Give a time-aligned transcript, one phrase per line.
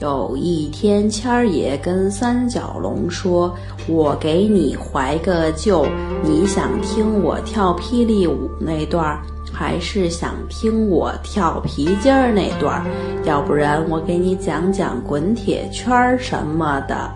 [0.00, 3.54] 有一天，谦儿爷跟三角龙说
[3.86, 5.84] ：“我给你怀个旧，
[6.24, 9.20] 你想听我跳霹雳舞那段儿，
[9.52, 12.86] 还是想听我跳皮筋儿那段儿？
[13.24, 17.10] 要不然我给你讲讲滚铁圈儿什么的。”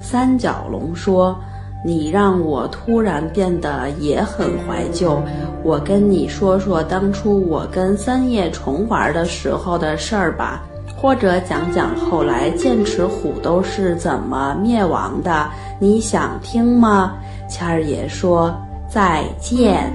[0.00, 1.38] 三角龙说
[1.84, 5.20] ：“你让我突然变得也很怀旧，
[5.62, 10.64] 我跟你说说当初我跟三叶虫玩的时候的事儿吧。”
[10.96, 17.18] 或者讲讲后来剑齿虎都是怎么灭亡的，你想听吗？
[17.48, 18.52] 谦儿爷说
[18.88, 19.92] 再见。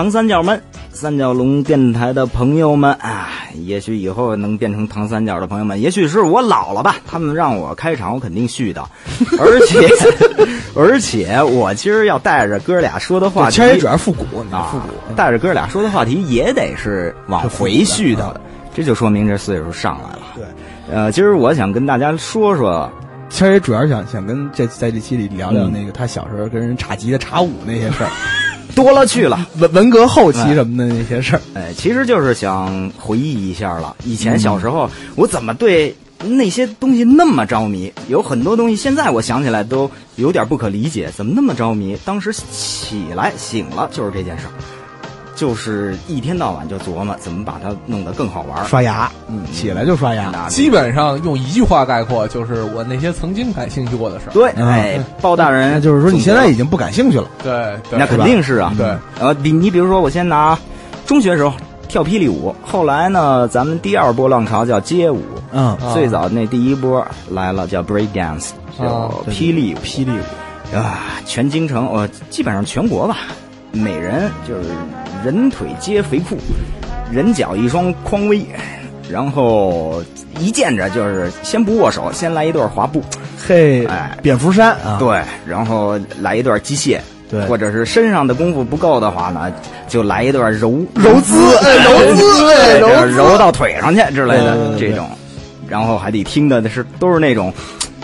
[0.00, 0.58] 唐三角们，
[0.90, 3.28] 三角龙电台的朋友们啊，
[3.66, 6.96] 也许以后能变成唐三角的朋友们，也许是我老了吧。
[7.06, 8.82] 他们让我开场，我肯定续的。
[9.38, 9.86] 而且，
[10.74, 15.14] 而且我今儿要带着哥俩说的话题，其实主要复古啊，复古。
[15.14, 18.40] 带着哥俩说的话题也得是往回续的，
[18.74, 20.22] 这就说明这岁数上来了。
[20.34, 20.44] 对，
[20.90, 22.90] 呃，今儿我想跟大家说说，
[23.28, 28.08] 其实也主要想想跟这在这期里聊聊那个他小时候跟人插吉他、插舞那些事儿。
[28.74, 33.94] 多了去了，文文革后期什么的那些事儿，哎，其实就是想回忆一下了。
[34.04, 35.94] 以前小时候，我怎么对
[36.24, 41.96] 那些东西那么着迷，有很多东西现在我想起来都有点不可理解，怎么那么着迷？
[42.04, 44.52] 当时起来醒了就是这件事儿，
[45.40, 48.64] 就是一天到晚就琢磨怎么把它弄得更好玩儿。
[48.66, 50.30] 刷牙，嗯，起来就刷牙。
[50.50, 54.32] 基本上用一句话概括，就是我那些曾经感兴趣过的事儿。
[54.34, 57.26] 对，嗯哎，包大人， 就是说你现在已经不感兴趣了。
[57.42, 58.94] 对，那肯定是啊，对。
[59.18, 60.58] 呃，你你比如说，我先拿
[61.06, 61.54] 中学时候
[61.88, 65.22] 跳霹雳舞，后来呢，咱们第二波浪潮叫街舞，
[65.52, 73.16] 嗯，啊最早那第一波来了叫 break dance，叫霹雳舞，霹雳舞，啊，全京城，呃，基本上全国吧，
[73.72, 74.68] 每人就是
[75.24, 76.38] 人腿皆肥裤，
[77.10, 78.44] 人脚一双匡威，
[79.10, 80.02] 然后
[80.38, 83.02] 一见着就是先不握手，先来一段滑步，
[83.46, 86.98] 嘿哎，蝙蝠衫啊，对，然后来一段机械，
[87.30, 87.44] 对。
[87.46, 89.52] 或者是身上的功夫不够的话呢，
[89.88, 95.06] 就来一段柔柔姿，哎，柔姿，柔揉到腿上去之类的这种，
[95.68, 97.52] 然后还得听的是都是那种，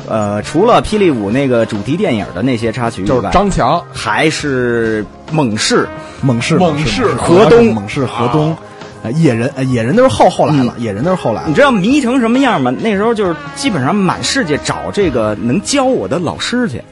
[0.08, 5.88] 呃，除了霹雳舞那个主题电影的那些插曲以就是外，张强，还是猛士，
[6.22, 7.74] 猛士，猛士河东。
[7.74, 8.56] 猛士河东，
[9.02, 11.48] 呃野人，呃野人都是后后来了，野人都是后来了。
[11.48, 12.72] 你知道迷成什么样吗？
[12.80, 16.82] 那时候就是基本上满世界找这个能教我的老师去。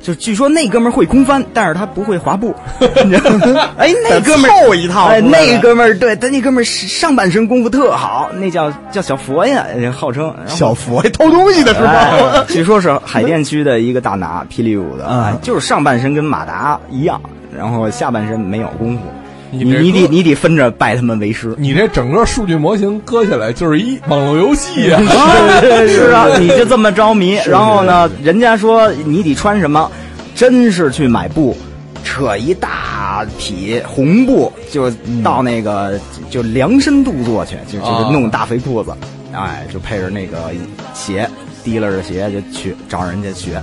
[0.00, 2.54] 就据说那哥们儿会空翻，但是他不会滑步。
[3.76, 12.44] 哎，那哥们儿凑一套哎，那哥们儿对他那哥们儿上半身功夫特好，那叫叫小佛呀，号称小佛偷东西的是哎吧？
[12.48, 17.20] 据说是海淀区的一个大拿，霹雳舞的，嗯哎就是上半身跟马达一样，
[17.56, 19.02] 然后下半身没有功夫。
[19.50, 21.54] 你你你得你得分着拜他们为师。
[21.58, 25.00] 你这整个数据模型搁下来就是一网络游戏啊！
[25.88, 29.90] 是啊， 你就这么着迷，然后呢，人家说你得穿什么，
[30.34, 31.56] 真是去买布，
[32.04, 34.90] 扯一大匹红布，就
[35.22, 35.98] 到那个
[36.30, 38.92] 就量身度做去，就就弄大肥裤子，
[39.32, 40.50] 哎，就配着那个
[40.92, 41.28] 鞋，
[41.64, 43.60] 提拉着鞋就去找人家学，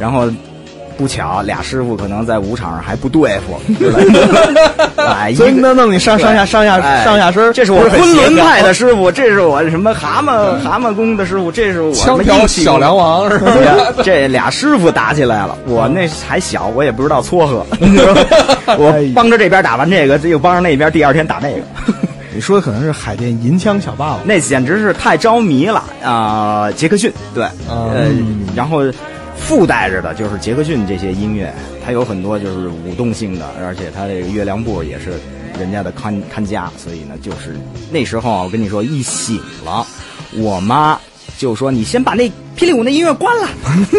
[0.00, 0.28] 然后。
[0.98, 3.58] 不巧，俩师傅可能在舞场上还不对付，
[5.00, 13.52] 哎，一所以个能弄你上上下上下哎上下身，这是我昆仑派的师傅，这是我什么蛤蟆蛤蟆功的师傅，这是我什枪挑小梁王是吧？
[14.02, 17.64] 这俩师傅打起来了，我那还小，我也不知道撮合，
[18.76, 21.62] 我帮着这边打完这个，又帮着那边，第二天打那个，
[22.34, 28.08] 你说的可能是海淀银枪小霸王，那简直是太着迷了啊、杰克逊对，呃，
[28.56, 28.82] 然后
[29.48, 31.50] 附带着的就是杰克逊这些音乐，
[31.82, 35.14] 它有很多就是舞动性的，而且它这个月亮步也是
[35.58, 37.56] 人家的看看家，所以呢，就是
[37.90, 39.86] 那时候啊，我跟你说，一醒了，
[40.34, 41.00] 我妈
[41.38, 43.48] 就说你先把那霹雳舞那音乐关了。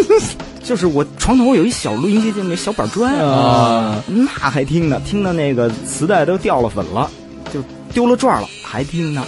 [0.62, 7.10] 就是我床头有一小录音机，就那小板砖啊，那还听呢，听的那个磁带都掉了粉了，
[7.52, 7.60] 就
[7.92, 9.24] 丢了转了，还听呢。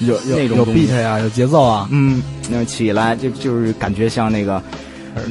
[0.00, 2.20] 有有有那种东西 beat 呀，有节奏啊，嗯，
[2.50, 4.60] 那起来就就是感觉像那个。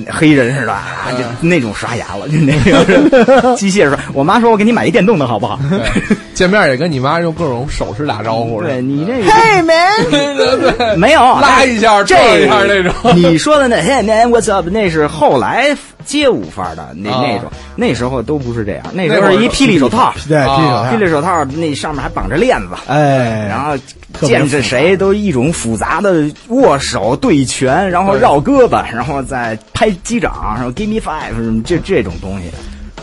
[0.06, 3.98] 呃黑人似的，啊就那种刷牙了，就那个 机械刷。
[4.14, 5.60] 我妈说：“我给你买一电动的好不好？
[5.70, 12.94] 对见面也跟你妈用各种手势打招？”呼，对你这个嘿 man， 对对对，没有拉一下这一下那种。
[13.16, 17.22] 你说的那 Hey man what's up 那是后来街舞范儿的那啊。
[17.26, 20.90] 那种，那时候都不是这样，那时候是一霹雳手套，对，啊。
[20.94, 21.44] 霹雳手套。
[21.44, 23.76] 霹雳手套那上面还绑着链子，哎，然后
[24.22, 32.46] 见着谁都一种复杂的握手对拳，然后绕胳膊，然后再拍击掌，然后 give me five 什么这这种东西，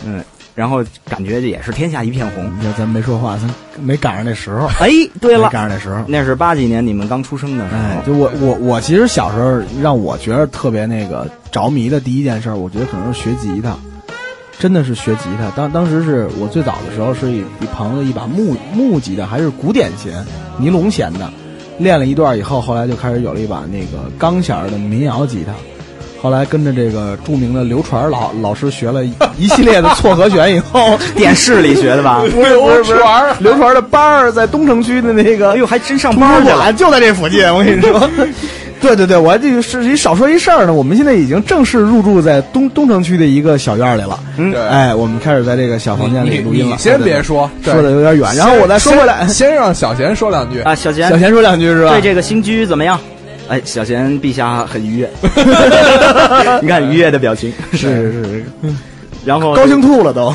[0.05, 0.23] 嗯，
[0.57, 2.51] 然后感觉这也是天下一片红。
[2.57, 3.47] 你看咱没说话，咱
[3.79, 4.89] 没赶上那时候，哎，
[5.21, 6.03] 对没了，赶上那时候。
[6.07, 13.77] 那是八几年你们刚出生的时哎，候，就我我我其实小时候让我觉得特别那个着迷的第一件事，我觉得可能是学吉他，
[14.57, 15.51] 真的是学吉他。
[15.55, 20.11] 当当时是我最早的时候是一一朋友一把木木吉他，还是古典琴，
[20.57, 21.31] 尼龙弦的，
[21.77, 25.53] 练了一段以后，后来就开始有了一把那个钢弦的民谣吉他。
[26.21, 32.21] 后来跟着这个著名的刘传老老师学了一一系列的错和弦以后， 电视里学的吧？
[32.33, 36.71] 不是不是不是传刘传的班儿在东城区的那个哎呦，还真上班去了。
[36.73, 38.09] 就在这附近，我跟你说。
[38.79, 40.73] 对对对，我还这个是一少说一事儿呢。
[40.73, 44.19] 我们现在已经正式入住在东东城区的一个小院儿里了。
[44.37, 46.75] 嗯对哎，我们开始在这个小房间里录音了。
[46.75, 50.59] 你先别说，说的有点远，然后我再说回来，先先让小贤说两句。
[50.61, 51.89] 啊，小贤小贤说两句是吧？
[51.91, 52.99] 对这个新居怎么样？
[53.47, 55.09] 哎，小贤陛下很愉悦，
[56.61, 57.77] 你看愉悦的表情，是
[58.11, 58.45] 是是，
[59.25, 60.33] 然后高兴吐了都。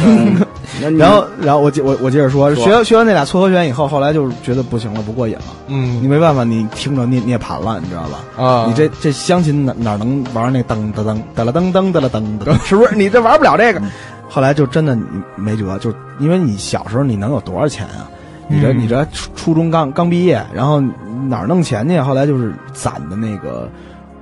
[0.99, 5.43] 然后然后我接我我接着说，说学学完那俩撮合拳以后，后来就是觉得不行了，不过瘾了。
[5.69, 8.43] 嗯你嗯没办法，你听着涅涅盘了，你知道吧？
[8.43, 12.97] 啊，你这这相亲哪哪能玩那噔噔噔噔了噔噔噔了噔噔， 是不是？
[12.97, 13.81] 你这玩不了这个。
[14.29, 15.03] 后来就真的你
[15.37, 18.09] 没辙，就因为你小时候你能有多少钱啊？
[18.49, 20.83] 你这嗯你这初初中刚刚毕业，然后
[21.29, 21.99] 哪儿弄钱去？
[22.01, 23.71] 后来就是攒的那个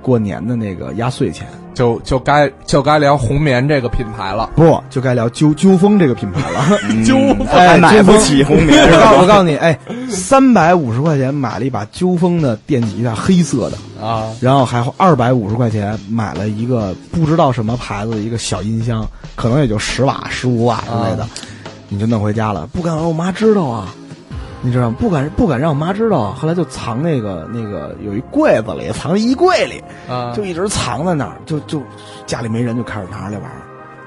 [0.01, 1.47] 过年的那个压岁钱。
[1.73, 4.49] 就就该就该聊红棉这个品牌了。
[4.57, 6.77] 不，就该聊纠纠风这个品牌了。
[7.05, 7.17] 纠
[7.49, 9.79] 哎还买不起红棉我告我告诉你，哎，
[10.09, 21.25] 三百五十块钱买了一把纠风的电吉他，黑色的，啊，然后还二百五十块钱买了一个不知道什么牌子的一个小音箱，可能也就十瓦、十五瓦之类的，
[21.87, 23.95] 你就弄回家了，不敢让我妈知道啊。
[24.61, 24.95] 你知道吗？
[24.99, 31.81] 不敢不敢让我妈知道啊，后来就藏那个那个有一柜子里，藏在衣柜里，啊就一直藏在那儿，就就
[32.25, 33.61] 家里没人就开始拿出来玩儿，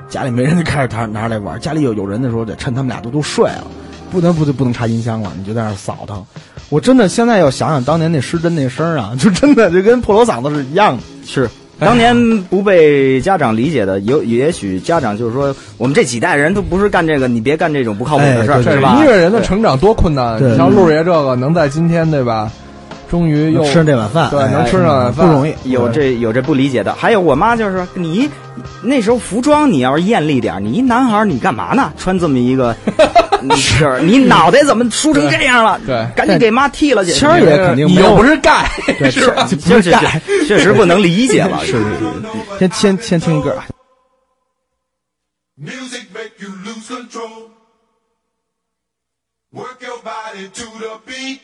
[0.09, 3.67] 家里没人就开始拿拿出来玩儿，家里有有人的时候得趁他们俩都都睡了，
[4.11, 6.15] 不能不就不能插音箱了，你就在那儿扫它。
[6.71, 11.03] 我真的现在要想想当年那失真那声儿啊， 就真的就跟破锣嗓子是一样的。
[11.27, 11.49] 是。
[11.79, 18.97] 当年不被家长理解的，有也许家长就是说，我们这几代人都不是干这个，你别干这种不靠谱的事儿，是吧？
[18.97, 20.39] 这音乐人的成长多困难！
[20.39, 22.51] 对你像陆爷这个能在今天对吧，
[23.11, 25.53] 终于又吃上这碗饭，哎对能吃上碗饭不容易。
[25.65, 28.31] 有这有这不理解的，还有我妈就是说你
[28.83, 31.93] 那时候服装你要是艳丽点，你一男孩你干嘛呢？
[31.99, 32.75] 穿这么一个
[33.57, 35.81] 是，你脑袋怎么梳成这样了？
[35.87, 37.13] 对赶紧给妈剃了去。
[37.13, 38.67] 谦儿也肯定你没有又不是盖，
[39.11, 39.47] 是吧？
[39.47, 41.65] 就是盖，确实不能理解了。
[41.65, 42.59] 是是是。
[42.59, 43.67] 先先先听一歌啊。
[45.57, 47.51] Music make you lose control.
[49.53, 51.41] Work your body to the beat.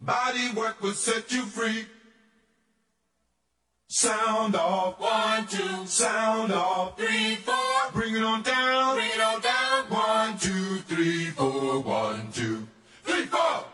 [0.00, 1.84] Body work will set you free.
[3.92, 7.90] Sound off, one, two, sound off, three, four.
[7.92, 9.84] Bring it on down, bring it on down.
[9.88, 12.68] One, two, three, four, one, two,
[13.02, 13.64] three, four.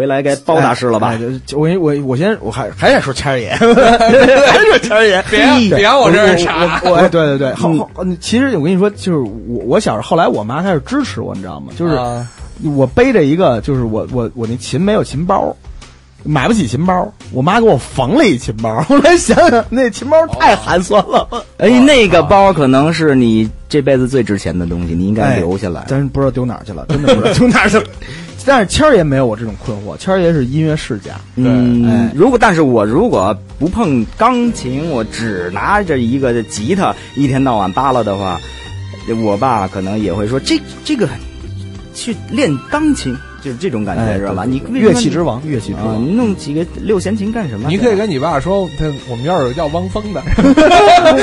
[0.00, 1.16] 回来该包大师了吧哎？
[1.16, 11.70] 哎就我我我先我还还得说谦儿爷， 还是说谦儿爷，别别往我这儿傻我我哎 对对对，后后嗯其实我跟你说，就是我我小时候后来我妈开始支持我，你知道吗？
[11.76, 12.26] 就是啊
[12.64, 15.54] 我背着一个，就是我我我那琴没有琴包。
[16.22, 18.82] 买不起琴包，我妈给我缝了一琴包。
[18.82, 21.26] 后来想想，那琴包太寒酸了，
[21.56, 25.86] 哎，那个包可能是你这辈子最值钱的东西，你应该留下来。
[25.88, 27.84] 但是不知道丢哪儿去了，真的不知道丢哪儿去了。
[28.46, 38.40] 但是谦儿爷没有我这种困惑，谦儿爷是音乐世家，嗯，哎如果但是我如果不碰钢琴，我只拿着一个吉他一天到晚扒拉的话，
[39.22, 41.08] 我爸可能也会说这这个
[41.94, 44.44] 去练钢琴，就是这种感觉，哎知道吧？
[44.44, 46.02] 你乐器之王，乐器之啊，王。
[46.02, 47.68] 你弄几个六弦琴干什么？
[47.68, 50.22] 你可以跟你爸说，他我们这儿有叫汪峰的，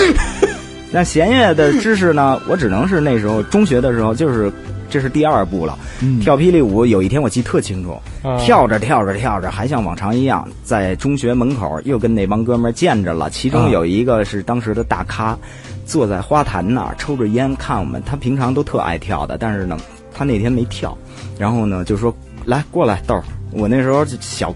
[0.92, 2.40] 那弦乐的知识呢？
[2.48, 4.52] 我只能是那时候中学的时候，就是
[4.90, 5.78] 这是第二步了。
[6.02, 13.30] 嗯跳霹雳舞有一天我记特清楚，啊跳着跳着跳着，还像往常一样，在中学门口又跟那帮哥们儿见着了。
[13.30, 15.38] 其中啊有一个是当时的大咖，
[15.86, 18.02] 坐在花坛那儿抽着烟看我们。
[18.06, 19.78] 他平常都特爱跳的，但是呢，
[20.14, 20.98] 他那天没跳。
[21.38, 22.16] 然后呢，就说
[22.46, 23.24] 来过来豆儿。
[23.52, 24.54] 我那时候小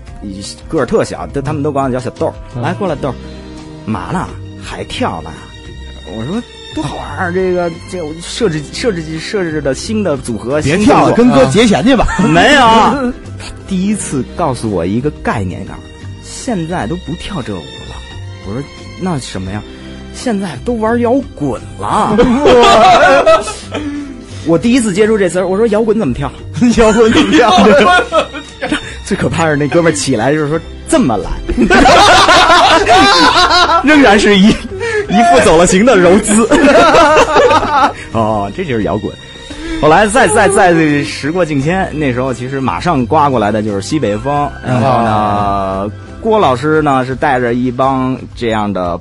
[0.68, 2.34] 个儿特小，都他们都管我叫小豆儿。
[2.56, 3.16] 嗯来过来豆儿，
[3.86, 4.28] 嘛呢？
[4.62, 5.32] 还跳呢？
[6.08, 6.42] 我说
[6.74, 7.34] 多好玩儿！
[7.34, 12.08] 这个这我设置设置设置的新的组合，别跳了，跟哥结钱去吧。
[12.30, 13.14] 没有，他
[13.68, 15.78] 第一次告诉我一个概念感，
[16.24, 17.96] 现在都不跳这舞了。
[18.48, 18.64] 我说
[19.02, 19.62] 那什么呀？
[20.14, 22.16] 现在都玩摇滚了。
[24.46, 26.32] 我第一次接触这词儿，我说摇滚怎么跳？
[26.78, 27.68] 摇滚怎么跳？
[29.06, 31.30] 最可怕是那哥们儿起来就是说这么来，
[33.84, 34.54] 仍然是一
[35.10, 36.48] 一副走了形的柔姿。
[38.14, 39.12] 哦，这就是摇滚。
[39.82, 49.00] 后来再再再时过境迁，那时候其实马上刮过来的就是西北风，然后呢，郭老师呢是带着一帮这样的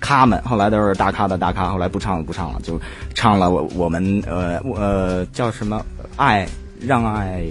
[0.00, 2.80] 咖们，后来都是大咖的大咖，后来不唱了不唱了，就
[3.14, 5.80] 唱了我我们呃呃叫什么
[6.16, 6.48] 爱
[6.80, 7.44] 让爱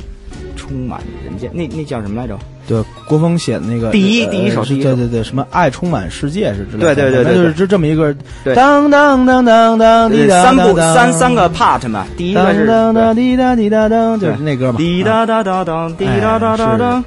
[0.58, 2.38] 充满人间，那那叫什么来着？
[2.68, 7.36] 对，郭峰写的那个第一呃第一首是对对对，什么爱充满世界是之类的，对对对。
[7.36, 8.54] 就是就这这么一个对。
[8.54, 14.78] 当当当当当三部三三个 part 嘛，第一个是当当当滴答滴答当，就是那歌嘛。
[14.78, 17.04] 滴啊答答答当，滴答答答哎当。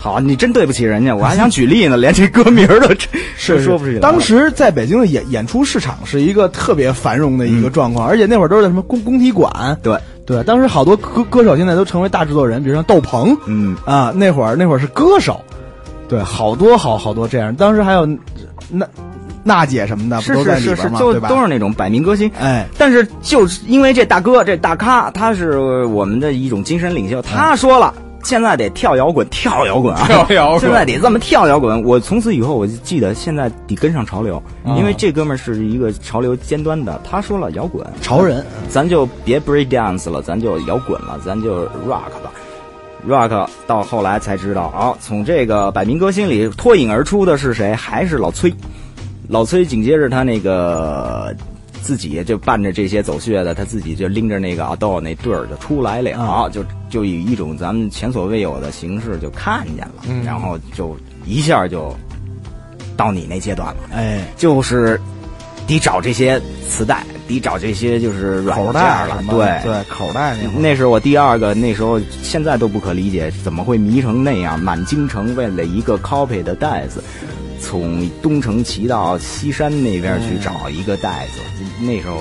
[0.00, 2.94] 好，你真对不起人家，我还想举例呢，连这歌名儿都
[3.36, 4.00] 是说不出去了。
[4.00, 15.40] 当时在北京的演演出市场是一个特别繁荣的一个状况，而且那会儿都是在什么工工体馆，对，对，当时好多歌歌手现在都成为大制作人，比如像窦鹏嗯，啊，那会儿那会儿是歌手，
[16.08, 17.54] 对，好多好好多这样。
[17.54, 18.06] 当时还有
[18.70, 18.86] 娜
[19.42, 21.28] 娜姐什么的，不是都在是是是，对吧？
[21.28, 22.30] 都是那种百名歌星。
[22.40, 27.92] 哎，但是就是因为这大哥这大咖，他是我们的一种精神领袖，他说了。
[28.24, 30.06] 现在得跳摇滚，跳摇滚啊！
[30.06, 31.84] 跳摇滚现在得这么跳摇滚。
[31.84, 37.00] 我从此以后我就记得，现在得跟上潮流，因为这哥们儿是一个潮流尖端的。
[37.04, 42.32] 他说了摇滚，潮人，咱就别 break dance 了，咱就摇滚了，咱就 rock 吧。
[43.06, 47.74] rock 到后来才知道，啊，从这个百名歌星里脱颖而出的是谁？
[47.74, 48.52] 还是老崔。
[49.28, 51.34] 老崔紧接着他那个
[51.84, 61.94] 自己就伴着这些走穴的，他自己就拎着那个阿豆那对儿就出来了，啊就就以一种咱们前所未有的形式就看见了，嗯然后就一下就
[62.96, 63.76] 到你那阶段了。
[63.92, 64.98] 哎，就是
[65.66, 69.24] 得找这些磁带，得找这些就是软口件了袋什。
[69.24, 74.58] 么对对，口袋那是我第二个，那时候现在都不可理解，怎么会迷成那样？
[74.58, 77.04] 满京城为了一个 copy 的袋子，
[77.64, 81.40] 从东城骑到西山那边去找一个袋子。
[81.82, 82.18] 那时候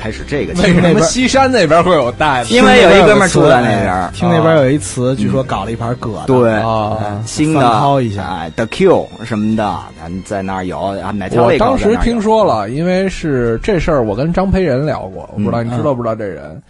[0.00, 2.52] 开始这个为什么西山那边会有袋子？
[2.54, 16.60] 因为有一哥们儿住在那边听那边有一词，据说搞了一盘葛的，对啊，新的翻掏一下哎，The Q 什么的，咱在那儿有啊，奶茶胃口我当时听说了，因为是这事儿，我跟张培仁聊过，我不知道你知道不知道这人，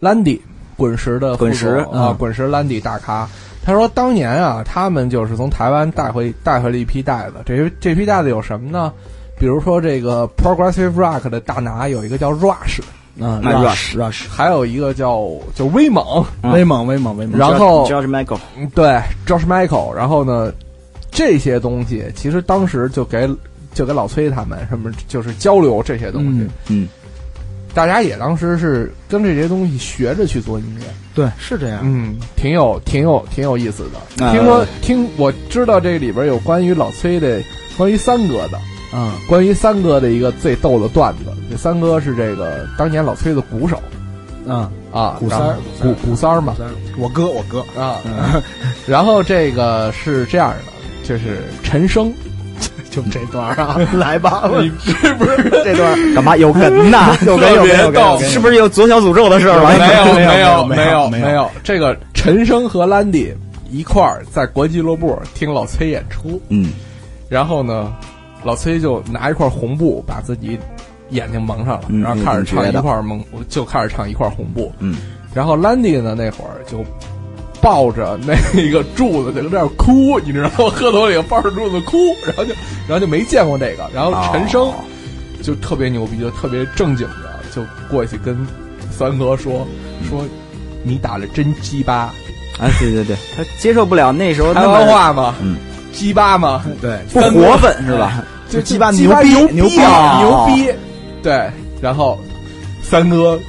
[0.00, 0.42] 兰迪
[0.76, 3.28] 滚石的滚石啊嗯，滚石兰迪大咖。
[3.64, 8.92] 他说当年啊，他们就是从台湾带回带回了一批袋子，这这批袋子有什么呢？
[9.38, 12.80] 比如说这个 progressive rock 的大拿有一个叫 Rush，
[13.16, 16.52] 嗯，rush rush，还有一个叫就威猛，嗯。
[16.52, 20.52] 威猛威猛威猛，然后 George Michael，嗯对 Josh Michael，然后呢，
[21.10, 23.28] 这些东西其实当时就给
[23.74, 26.88] 就给老崔他们什么就是交流这些东西，嗯嗯，
[27.74, 31.80] 大家也当时是跟这些东西学着去做音乐，对，是这样。
[31.82, 34.24] 嗯，挺有挺有挺有意思的。
[34.24, 34.32] 啊。
[34.32, 37.40] 听说听我知道这里边有关于老崔的，
[37.76, 38.58] 关于三哥的，
[38.94, 41.24] 嗯，关于三哥的一个最逗的段子。
[41.50, 43.80] 这三哥是这个当年老崔的鼓手，
[44.46, 46.56] 嗯，啊，鼓三儿然后古古古三儿嘛。
[46.98, 47.96] 我哥我哥，啊，
[48.86, 52.12] 然后这个是这样的，就是陈升，
[52.92, 55.50] 就这段啊， 来吧，你是不是？
[55.64, 57.16] 这段干嘛有梗呐？
[57.26, 58.18] 有梗有梗有特别逗。
[58.18, 59.76] 梗，是不是有左小诅咒的事儿了？
[59.78, 63.32] 没有没有没有没有这个陈升和兰迪
[63.70, 66.70] 一块儿在国际俱乐部听老崔演出，嗯，
[67.30, 67.90] 然后呢，
[68.44, 70.58] 老崔就拿一块红布把自己
[71.08, 74.98] 眼睛蒙上了，嗯然后开始唱一块蒙，就开始唱一块红布，嗯，
[75.32, 76.84] 然后兰迪呢那会儿就。
[77.62, 80.70] 抱着那个柱子就在那儿哭，你知道吗？
[80.74, 81.96] 喝头里抱着柱子哭，
[82.26, 82.52] 然后就，
[82.88, 83.88] 然后就没见过这个。
[83.94, 84.74] 然后陈升哦
[85.40, 88.36] 就特别牛逼，就特别正经的，就过去跟
[88.90, 89.66] 三哥说
[90.08, 90.24] 说，
[90.82, 91.94] 你打的真鸡巴，
[92.58, 95.34] 啊，对对对，他接受不了那时候台那么湾话嘛？
[95.40, 95.56] 嗯，
[95.92, 96.64] 鸡巴嘛？
[96.80, 98.24] 对，不活分是吧？
[98.48, 100.70] 就鸡巴牛逼牛牛逼牛逼！
[101.22, 102.20] 对，然后
[102.82, 103.40] 三哥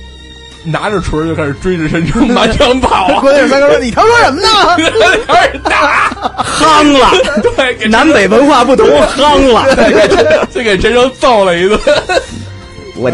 [0.65, 4.47] 拿着锤儿就开始追着陈诚满场跑啊， 关键是三哥说：“你他妈说什么呢
[5.27, 6.09] 开始打，
[6.43, 7.09] 夯了，
[7.57, 10.45] 对，给南北文化不同，夯了。
[10.51, 11.79] 就给陈诚揍了一顿。
[12.95, 13.11] 我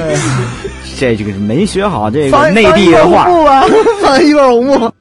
[0.99, 3.27] 这这个是没学好这？”个放内地的话，
[4.01, 4.91] 放一块红布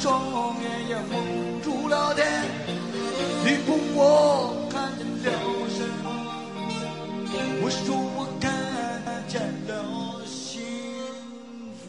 [0.00, 0.22] 双
[0.62, 2.24] 眼，也蒙住了天。
[3.44, 4.90] 你问我看
[5.22, 6.06] 见了什么？
[7.62, 8.50] 我说我看
[9.28, 9.74] 见了
[10.26, 10.62] 幸
[11.76, 11.82] 福。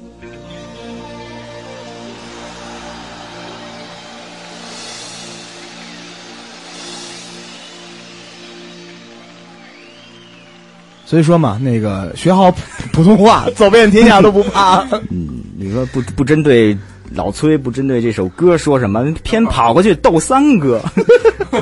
[11.05, 12.61] 所以说嘛，那个学好普
[12.91, 14.81] 普通话，走遍天下都不怕。
[15.09, 16.77] 嗯，你说不不针对
[17.15, 20.81] 老崔，不针对这首歌说什么，偏跑过去逗三哥，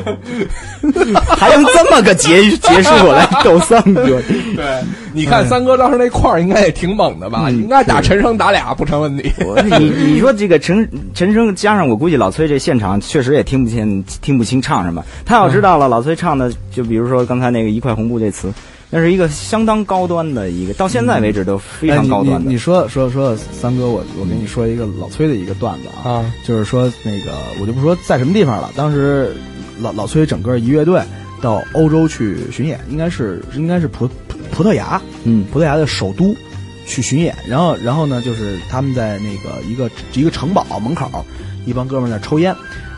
[1.38, 4.04] 还用这么个结结束来逗三哥？
[4.56, 4.84] 对，
[5.14, 7.44] 你看三哥当时那块儿应该也挺猛的吧？
[7.48, 9.32] 嗯应该打陈升打俩不成问题。
[9.78, 15.04] 你你说这个陈陈升加上我估计老崔这现场确实也听不清听不清唱什么。
[15.26, 18.52] 他要知道了，老崔唱的就比如说刚才那个一块红布这词，
[18.94, 22.36] 那是一个相当高端的一个，到现在为止都非常高端的。
[22.36, 29.34] 哎你你你说说说三哥，我我跟你说一个老崔的一个段子啊，啊，就是说那个我就不说在什么地方了，当时
[29.80, 31.02] 老老崔整个一乐队
[31.42, 36.36] 到欧洲去巡演，应该是应该是葡葡葡萄牙，嗯葡萄牙的首都
[36.86, 41.10] 去巡演，然后然后呢，就是他们在那个一个一个城堡门口，
[41.66, 42.54] 一帮哥们儿在抽烟，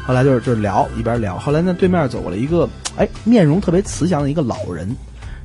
[0.07, 4.95] 后来就是就是聊一边聊，后来呢对面走过来一个哎面容特别慈祥的一个老人，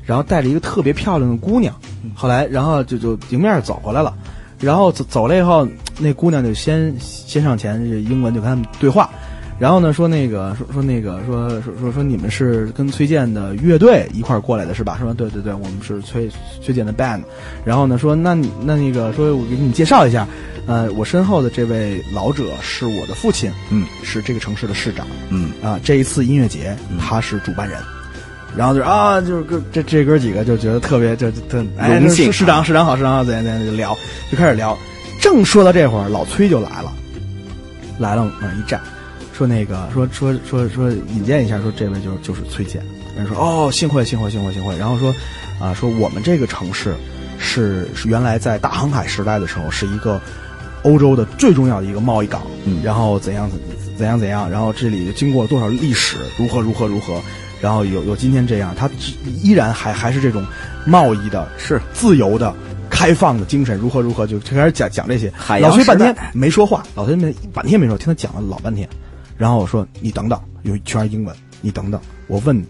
[0.09, 1.75] 然后带着一个特别漂亮的姑娘，
[2.15, 4.15] 后来然后就就迎面走过来了，
[4.59, 5.69] 然后走走了以后，
[5.99, 9.11] 那姑娘就先先上前，这英文就跟他们对话。
[9.59, 14.97] 然后呢，说那个说说那个说说说说你们是跟崔健的乐队一块过来的是吧？
[14.99, 16.31] 说对对对，我们是崔
[16.63, 17.21] 崔健的 band。
[17.67, 20.27] 然后呢，说那你那那个说我给你介绍一下，
[20.67, 25.79] 呃，我身后的这位老者是我的父亲，嗯，是这个城市的市长嗯啊。
[25.85, 27.79] 这一次音乐节他是主办人。
[28.57, 33.97] 然后就是啊，就是哥这这哥几个就觉得特别就就特哎，荣幸市市长市长好，市长好，怎样怎样就聊，
[34.31, 34.77] 就开始聊。
[35.21, 36.93] 正说到这会儿，老崔就来了，
[37.99, 38.81] 来了往那儿一站，
[39.33, 42.83] 说那个说说说说引荐一下，说这位就是就是崔健。
[43.17, 44.77] 人说哦，幸会幸会幸会幸会。
[44.79, 45.15] 然后说
[45.61, 46.95] 啊，说我们这个城市
[47.39, 50.21] 是是原来在大航海时代的时候是一个
[50.85, 53.59] 欧洲的最重要的一个贸易港，嗯然后怎样怎
[53.97, 57.21] 怎样怎样，然后这里经过了多少历史，如何如何如何，
[57.61, 58.89] 然后有有今天这样，他
[59.43, 60.45] 依然还还是这种
[60.87, 62.55] 贸易的是自由的。
[62.91, 65.33] 开放的精神如何如何，就就开始讲讲这些。
[65.61, 68.89] 老崔半天没说话，老崔没半天没说，听他讲了老半天。
[69.37, 72.65] 然后我说：“你等等，有全是英文，你等等。”我问你，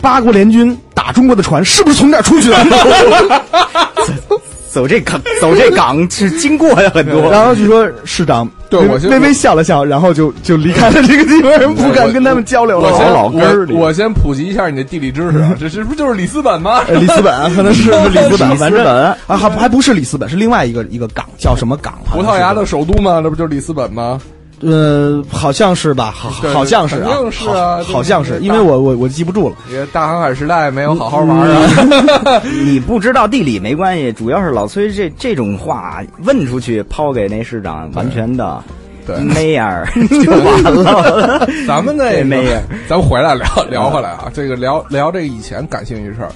[0.00, 2.56] 八国联军打中国的船是不是从这儿出去的？
[4.76, 7.22] 走这港走这港是经过呀很多。
[7.32, 12.90] 然后就说市长对我先微微笑了笑，然后就就离开了这个地方， 不敢跟他们交流了。
[12.92, 16.82] 我先老根儿我我先普及一下你的地理知识啊，这这不就是里斯本吗？
[16.88, 21.94] 呃里斯本 可能是里斯本，反正里斯本啊还还不是里斯本，是另外一个一个港，叫什么港？
[22.12, 23.20] 葡萄牙的首都吗？
[23.24, 24.20] 那不就是里斯本吗？
[24.60, 26.10] 呃，好像是吧？
[26.10, 29.56] 好，好像是啊，肯定是啊好好像是，因为我我我记不住了。
[29.70, 32.42] 因为大航海时代没有好好玩啊。
[32.64, 38.62] 你不知道地理没关系，主要是老崔这这种话问出去，抛给那市长，完全的
[39.06, 39.86] 对没眼儿
[40.24, 41.46] 就完了。
[41.68, 46.30] 咱们那没眼，咱们回来聊聊回来啊，这个聊聊这个以前感兴趣的事儿。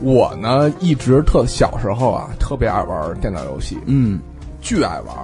[0.00, 4.18] 我呢一直特小时候啊，特别爱玩电脑游戏，嗯，
[4.62, 5.14] 巨爱玩，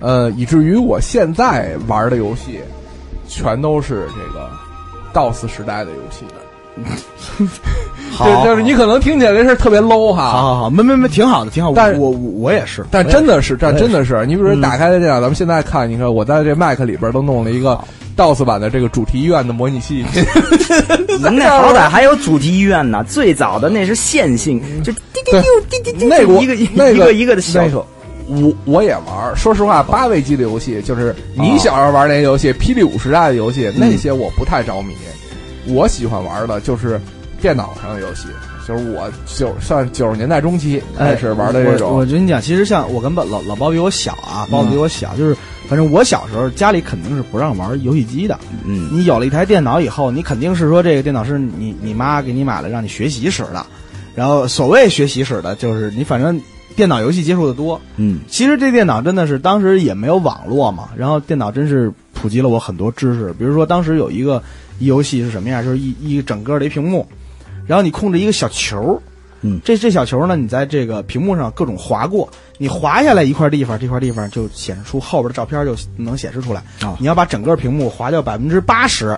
[0.00, 2.60] 呃，以至于我现在玩的游戏，
[3.28, 4.50] 全都是这个
[5.12, 6.34] DOS 时代的游戏的。
[8.10, 11.72] 好，就就是你可能听起来这事特别 low 哈，好好好，没没没，挺好的，挺好。
[11.74, 17.78] 但我我我也是，但真的是，这真的是，你比如说打开的电脑，咱们现在看，你看我在这 Mac 里边都弄了一个
[18.16, 20.04] DOS 版的这个主题医院的模拟器，
[21.22, 26.66] 咱那好歹还有主题医院呢，最早的那是线性，就滴滴对滴滴滴滴，那个一个一
[26.98, 27.86] 个一个的小那个
[28.26, 29.36] 我我也玩。
[29.36, 34.94] 说实话，八位机的游戏，就是你小时候玩那些游戏，霹雳舞时代的游戏，那些我不太着迷。
[35.66, 37.00] 我喜欢玩的就是
[37.40, 38.28] 电脑上的游戏，
[38.68, 42.06] 就是我九算九十年代中期开始玩的这哎我我。
[42.06, 45.34] 跟你讲，其实像我跟老老包比我小啊，包比我小，就是
[45.66, 48.38] 反正我小时候家里肯定是不让玩游戏机的。
[48.64, 53.64] 嗯，你有了一台电脑以后，你肯定是说这个电脑是你你妈给你买了让你学习使的，
[54.14, 56.38] 然后所谓学习使的，就是你反正
[56.76, 57.80] 电脑游戏接触的多。
[57.96, 63.32] 嗯，其实这电脑真的是当时也没有网络嘛，然后电脑真是普及了我很多知识。
[63.38, 64.42] 比如说当时有一个
[64.78, 67.06] 一游戏是什么样，就是一一整个的一屏幕，
[67.66, 69.00] 然后你控制一个小球，
[69.42, 76.60] 嗯这这小球呢，你在这个屏幕上各种划过，你划下来一块地方，这块地方就显示出后边的照片就能显示出来。
[76.82, 79.16] 啊你要把整个屏幕划掉百分之八十，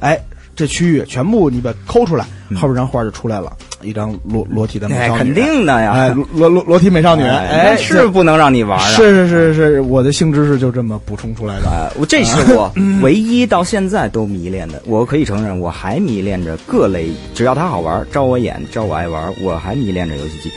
[0.00, 0.20] 哎，
[0.60, 3.50] 这区域全部你把抠出来，后边张画就出来了。
[3.82, 8.84] 一张裸裸体的美哎，少女，肯定的呀，哎，裸裸裸裸体美少女，哎哎，是不能让你玩啊。
[8.90, 11.70] 是是是是，我的性知识就这么补充出来的。
[11.70, 12.70] 呃，我这 是我
[13.00, 14.82] 唯一到现在都迷恋的。
[14.84, 20.52] 我可以承认，我还迷恋着各类，只要它好玩，招我眼，招我爱玩，我还迷恋着游戏机。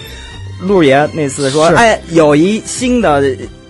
[0.60, 3.24] 陆爷那次说，哎，有一新的，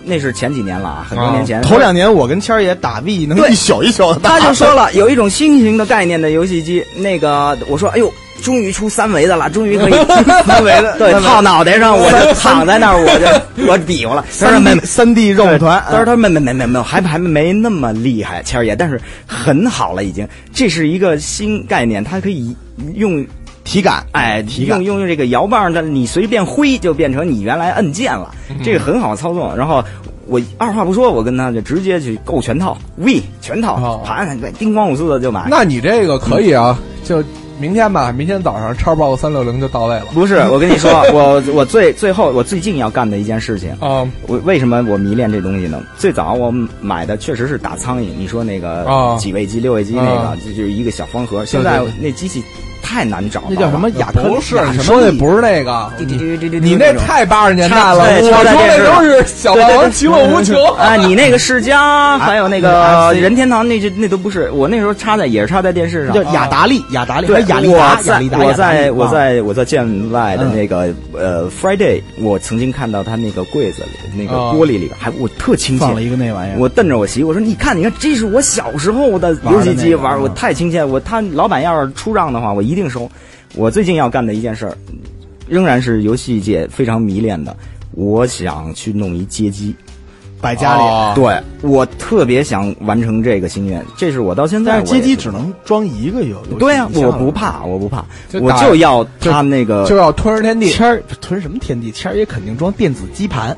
[0.04, 1.60] 那是前几年了啊，很多年前。
[1.62, 8.12] 头两年我跟谦儿爷打 V 能对一宿一宿的打，他就说了，有一种新型的概念的游戏机，那个我说，哎呦。
[8.42, 9.92] 终于出三维的了，终于可以
[10.44, 13.26] 三维的对套脑袋上，我就 躺在那儿，我就
[13.72, 14.24] 我比划了。
[14.28, 20.28] 三没 D 三 D 肉团，但是他没没没没没有，还还没那么厉害，谦儿爷，但是很好了已经。
[20.52, 22.54] 这是一个新概念，它可以
[22.96, 23.24] 用
[23.64, 29.54] 体感，哎体感用用用这个摇棒的，你随便挥就变成你原来按键了，这个很好操作。
[29.56, 29.82] 然后
[30.26, 35.46] 我二话不说，我跟他就直接去购全套，V 全套哦盘，对，叮咣五四的就买。
[35.50, 37.22] 那你这个可以啊，就
[37.58, 40.06] 明天吧，明天早上叉 box 三六零就到位了。
[40.12, 45.80] 不是，我跟你说， 我我最最后我最近要干的一件事情，啊我为什么我迷恋这东西呢？
[45.96, 51.44] 最早我买的确实是打苍蝇，你说那个啊几位机、六位机那个啊，这就是一个小方盒。
[51.44, 52.42] 现在那机器
[52.84, 54.28] 太难找了，那叫什么雅克？
[54.28, 55.90] 不是，雅什么你说那不是那个，
[56.60, 58.04] 你那太八十年代了。
[58.20, 60.54] 我说那都是小霸王其乐无穷。
[60.76, 64.50] 啊，你那个世嘉， 还有那个任天堂，那就那都不是。
[64.50, 66.22] 我那时候插在也是插在电视上叫。
[66.34, 80.82] 雅达利，雅达利，对，雅利达，雅利达，我在我啊在我在建外的嗯那个呃 Friday，我曾经看到他那个柜子里那个啊玻璃里边还我特亲切放了，一个那玩意儿，我瞪着我媳妇，我说：“你看，你看，这是我小时候的游戏机玩，我太亲切。
[80.84, 83.08] 我他老板要是出让的话，我一一定收。
[83.54, 84.76] 我最近要干的一件事儿，
[85.48, 87.56] 仍然是游戏界非常迷恋的，
[87.92, 89.72] 我想去弄一街机。
[90.44, 90.82] 摆家里。
[90.82, 98.04] 哦对我特别想完成这个心愿，这是我到现在但是街我也机只能装一个游游戏对啊，你想我不怕，我不怕，
[98.42, 100.70] 我就要他那个就要吞食天地。
[100.70, 101.90] 谦儿吞什么天地？
[101.90, 103.56] 谦儿也肯定装电子机盘，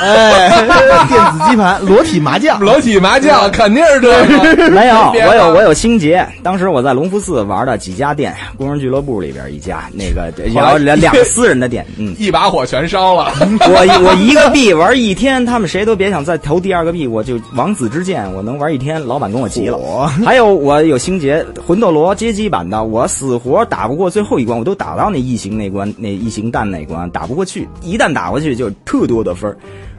[0.00, 0.48] 哎，
[1.08, 4.70] 电子机盘，裸体麻将，裸体麻将肯定是这个。
[4.70, 6.24] 没有，我有我有星杰。
[6.44, 12.14] 当时我在龙福寺玩的几家店，工人俱乐部里边一家，那个后来然后两两个私人的店，嗯。
[12.20, 13.32] 一把火全烧了。
[13.42, 19.78] 我我一个币玩一天，他们谁都别想再投第二个币，我就王子之剑，我能玩一天，老板跟我急了。
[20.26, 29.56] 还有我有星结魂斗罗街机版的，我死活打不过最后一关，我都打到那异形那关，那异形蛋那关打不过去，一旦打过去就特多的分儿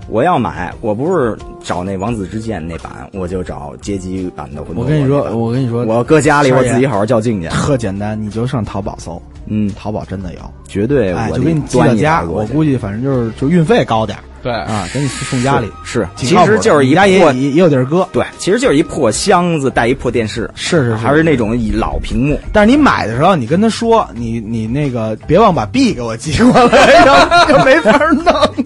[0.10, 4.84] 我要买，我不是找那王子之剑那版，我就找街机版的魂斗罗。
[4.84, 7.48] 我跟你说，我跟你说，我搁家里我自己好好较劲去。
[7.50, 12.24] 特简单，你就上淘宝搜，嗯，淘宝真的有，绝对哎，我就给你寄到家。
[12.24, 22.40] 我估计反正就是就运费高点儿对，啊，给你送家里，是，其实就是一你家也破也也有地儿搁，对，其实就是一破箱子带一破电视，是是是还是那种一老屏幕。
[22.54, 27.92] 但是你买的时候，你跟他说，你你那个别忘把币给我寄过来， 要要没法
[28.26, 28.66] 弄。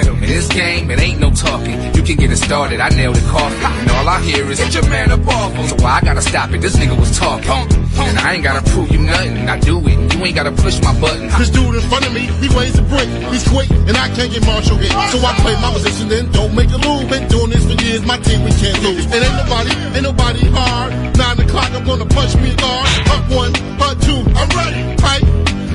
[0.41, 1.77] This game, it ain't no talking.
[1.93, 3.61] You can get it started, I nailed it coffee.
[3.61, 5.67] And all I hear is, get your man up off him.
[5.67, 6.61] So why I gotta stop it?
[6.65, 7.45] This nigga was talking.
[7.45, 9.37] And I ain't gotta prove you nothing.
[9.47, 11.29] I do it, and you ain't gotta push my button.
[11.37, 13.05] This dude in front of me, he weighs a brick.
[13.29, 14.89] He's quick, and I can't get Marshall hit.
[15.13, 17.05] So I play my position, then don't make a move.
[17.05, 19.05] Been doing this for years, my team we can't lose.
[19.13, 20.89] It ain't nobody, ain't nobody hard.
[21.21, 22.89] Nine o'clock, I'm gonna punch me hard.
[23.13, 24.97] Up one, up two, I'm ready.
[24.97, 25.21] Pipe,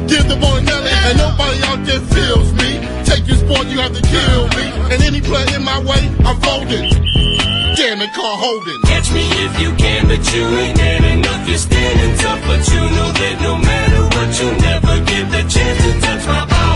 [0.07, 2.81] give the to Nelly, and nobody out there feels me.
[3.05, 4.67] Take your sport, you have to kill me.
[4.91, 6.91] And any play in my way, I'm folding.
[7.77, 8.81] Damn it, call holding.
[8.83, 11.49] Catch me if you can, but you ain't man enough.
[11.49, 15.79] You're standing tough, but you know that no matter what, you'll never get the chance
[15.85, 16.76] to touch my balls,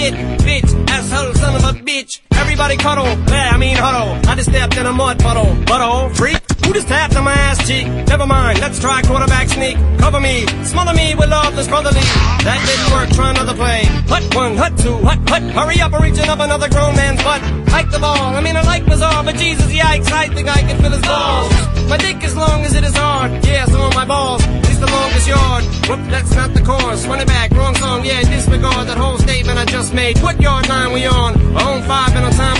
[0.00, 2.20] shit, bitch, asshole, son of a bitch.
[2.32, 4.30] Everybody cuddle, yeah, I mean huddle.
[4.30, 6.59] I just stepped in a mud puddle, butthole, oh, freak.
[6.70, 7.84] Who just tapped on my ass cheek?
[8.06, 9.76] Never mind, let's try quarterback sneak.
[9.98, 11.98] Cover me, smother me with love that's brotherly.
[12.46, 13.82] That didn't work, try another play.
[14.06, 15.42] Hut one, hut two, hut, hut.
[15.50, 17.42] Hurry up, I'm reaching up another grown man's butt.
[17.74, 20.80] Hike the ball, I mean I like all, but Jesus, yikes, I think I can
[20.80, 21.50] fill his balls.
[21.88, 24.42] My dick as long as it is hard, yeah, so are my balls.
[24.70, 25.64] It's the longest yard.
[25.88, 27.04] Whoop, that's not the course.
[27.04, 30.18] Run it back, wrong song, yeah, disregard that whole statement I just made.
[30.18, 31.34] What yard line we on?
[31.34, 32.59] Home five and our timeouts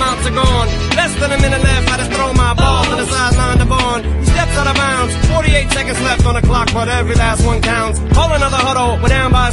[5.95, 7.99] seconds left on the clock, but every last one counts.
[8.14, 9.09] Call another huddle, by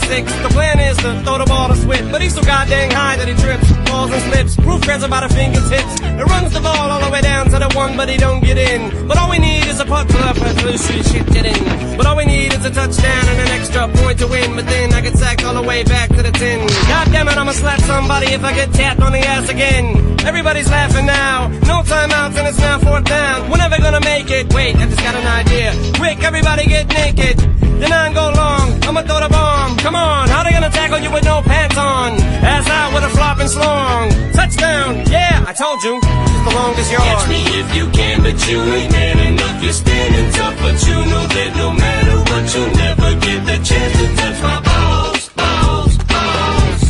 [0.08, 0.32] six.
[0.42, 3.28] The plan is to throw the ball to Swift, but he's so goddamn high that
[3.28, 4.58] he trips, falls and slips.
[4.66, 5.94] Roof grabs about a fingertips.
[6.02, 8.58] It runs the ball all the way down to the one, but he don't get
[8.58, 9.08] in.
[9.08, 11.98] But all we need is a putt to the shit, shit, get in.
[11.98, 14.56] But all we need is a touchdown and an extra point to win.
[14.56, 16.60] But then I get sacked all the way back to the tin.
[16.88, 20.18] God damn it, I'ma slap somebody if I get tapped on the ass again.
[20.26, 21.48] Everybody's laughing now.
[21.72, 23.50] No timeouts and it's now fourth down.
[23.50, 24.54] We're never gonna make it.
[24.54, 25.74] Wait, I just got an idea.
[26.00, 27.38] Quick, everybody get naked.
[27.82, 28.84] The nine go long.
[28.84, 29.78] I'ma throw the bomb.
[29.78, 29.97] Come on,
[30.32, 32.14] how they gonna tackle you with no pants on?
[32.44, 34.10] Ass out with a flopping slong.
[34.34, 36.00] Touchdown, yeah, I told you.
[36.00, 37.04] It's the longest yard.
[37.04, 39.64] Catch me if you can, but you ain't man enough.
[39.64, 43.94] You're standing tough, but you know that no matter what, you'll never get the chance
[44.00, 46.82] to touch my balls, balls, balls.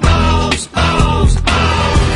[0.00, 2.12] Balls, balls, balls.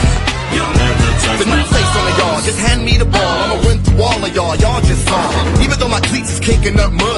[0.54, 3.36] You'll never touch The my new face on the yard, just hand me the ball.
[3.44, 5.22] I'ma run through all of y'all, y'all just saw.
[5.64, 7.13] Even though my cleats is kicking up mud,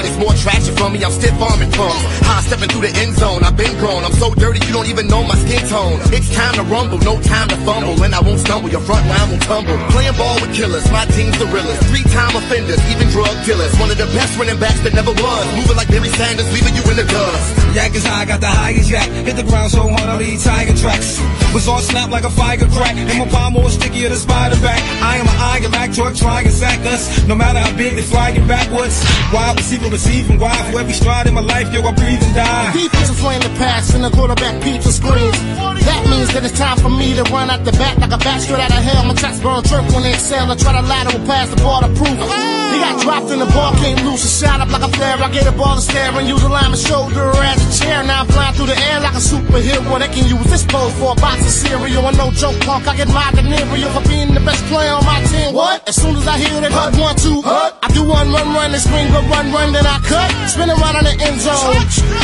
[0.90, 1.02] me.
[1.04, 2.02] I'm stiff arming pumps.
[2.26, 4.04] High stepping through the end zone, I've been grown.
[4.04, 5.98] I'm so dirty, you don't even know my skin tone.
[6.14, 7.96] It's time to rumble, no time to fumble.
[8.02, 9.76] And I won't stumble, your front line will tumble.
[9.90, 11.82] Playing ball with killers, my team's the realest.
[11.90, 13.72] Three time offenders, even drug dealers.
[13.78, 15.44] One of the best running backs that never was.
[15.56, 17.46] Moving like Barry Sanders, leaving you in the dust.
[17.74, 19.08] Yak is high, got the highest yak.
[19.26, 21.20] Hit the ground so hard, I'll eat tiger tracks.
[21.52, 22.96] Was on snap like a fire crack.
[22.96, 24.80] And my palm more stickier than spider back.
[25.02, 27.26] I am an eye back truck trying to sack us.
[27.26, 29.02] No matter how big they fly you backwards.
[29.32, 32.72] Wild receiver receiving wild every stride in my life, yo, I breathe and die.
[32.72, 35.38] Defensive flame the pass and the quarterback peeps and screams.
[35.86, 38.42] That means that it's time for me to run out the back like a bat
[38.42, 39.04] straight out of hell.
[39.06, 40.50] My shots burn jerk when they excel.
[40.50, 42.18] I try to lateral pass the ball to proof.
[42.18, 44.26] He got dropped and the ball came loose.
[44.26, 45.16] A shot up like a flare.
[45.16, 48.02] I gave the ball a stare and use a lineman shoulder as a chair.
[48.02, 49.86] Now I'm flying through the air like a superhero.
[50.02, 52.02] They can use this pose for a box of cereal.
[52.02, 55.22] And no joke punk, I get my denario for being the best player on my
[55.30, 55.54] team.
[55.54, 55.86] What?
[55.86, 58.74] As soon as I hear that hut one, two, hut, I do one, run, run,
[58.74, 60.28] and scream, go run, run, then I cut.
[60.50, 61.74] Spin around on the end zone.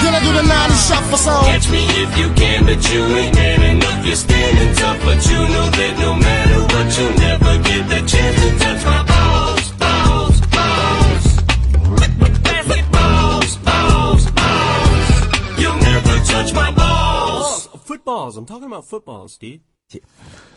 [0.03, 1.34] Then I do the 90 shuffle, so.
[1.47, 4.07] Catch me if you can, but you ain't man enough.
[4.07, 8.36] You're standing tough, but you know that no matter what, you'll never get the chance
[8.43, 11.24] to touch my balls, balls, balls.
[12.93, 15.61] Balls, balls, balls.
[15.61, 17.68] You'll never touch my balls.
[17.84, 18.36] Footballs.
[18.36, 19.32] I'm talking about footballs,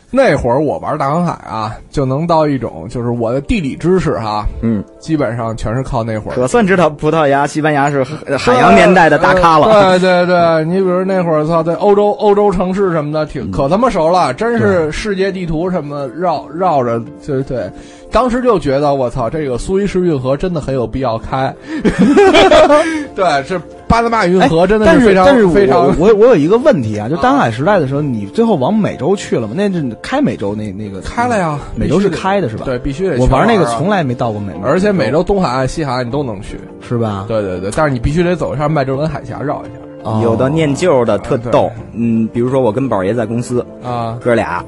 [0.08, 6.34] 那会儿我玩大航海啊，就能到一种就是我的地理知识哈，嗯，基本上全是靠那会儿。
[6.34, 9.98] 可算知道葡萄牙、西班牙是海海洋年代的大咖了。
[9.98, 17.68] 对对对，你比如那会儿操，在欧洲欧洲城市什么的，挺可他妈熟了，真是世界地图什么绕绕着，对对。
[18.12, 21.52] 当时就觉得我操，这个苏伊士运河真的很有必要开。
[23.14, 29.54] 对，是巴拿马运河真的是但非常但是非常我我我有一个问题啊，就丹海时代的时候，你最后往美洲去了吗？
[29.56, 32.64] 那是开美洲那那个开了呀，美洲是开的是吧？
[32.64, 37.24] 对，必须得我玩那个从来没到过美洲，而且美洲东海岸、西海岸你都能去，是吧？
[37.28, 44.16] 对对对，但是你必须得走一下麦哲伦海峡绕一下哦有的念旧的特逗，嗯，比如说我跟宝爷在公司，啊。
[44.22, 44.64] 哥俩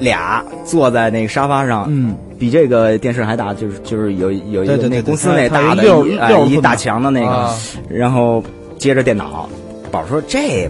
[0.00, 7.54] 俩坐在那个沙发上，嗯，比这个电视还大，就是就是有有一个那公司那大的它有六一哎六一大墙的那个啊，
[7.88, 8.42] 然后
[8.78, 9.48] 接着电脑，
[9.90, 10.68] 宝说这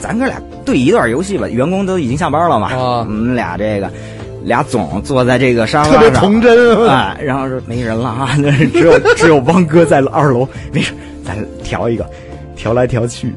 [0.00, 3.90] 咱哥俩对一段游戏吧，员工都已经下班了嘛，啊我们俩这个。
[4.44, 10.92] 俩总坐在这个沙发上特别，童真哎，然后说没人了啊，那 只有只有汪哥在二楼，没事，
[11.24, 12.06] 咱调一个，
[12.54, 13.32] 调来调去，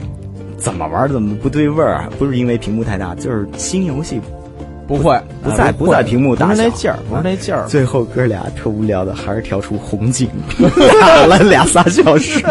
[0.57, 2.09] 怎么玩怎么不对味儿啊？
[2.19, 4.19] 不是因为屏幕太大，就是新游戏
[4.87, 7.65] 不会，不在不在屏幕大小不是那劲儿，不是那劲儿。
[7.67, 10.29] 最后哥俩特无聊的，还是调出红警，
[11.01, 12.41] 打 了俩仨小时，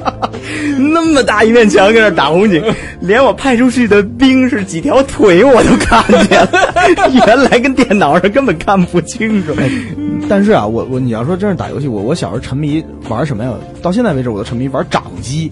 [0.92, 2.62] 那么大一面墙在那打红警，
[3.00, 9.54] 连我派出去的兵是几条腿我都看见了，原来跟电脑上根本看不清楚。
[10.28, 13.50] 但是啊，我我你要说真是打游戏，我我小时候沉迷玩什么呀？
[13.82, 15.50] 到现在为止，我都沉迷玩掌机。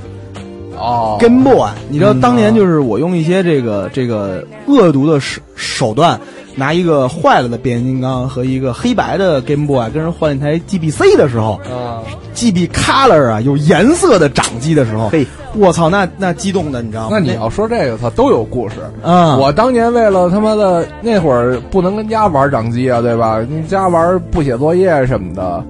[0.78, 6.18] 哦 Game Boy，你知道当年就是我用一些这个这个恶毒的手手段，
[6.54, 12.02] 拿一个坏了的变形金刚和一个黑白的 Game Boy 跟人换一台 GBC 的时候啊
[12.34, 17.08] ，，GB Color 啊有颜色的掌机的时候嘿，我操，那那激动的你知道吗？
[17.12, 18.76] 那你要说这个，操都有故事。
[19.02, 23.40] 啊，我当年为了他妈的那会儿不能跟家玩掌机啊，对吧？
[23.48, 25.64] 你家玩不写作业什么的，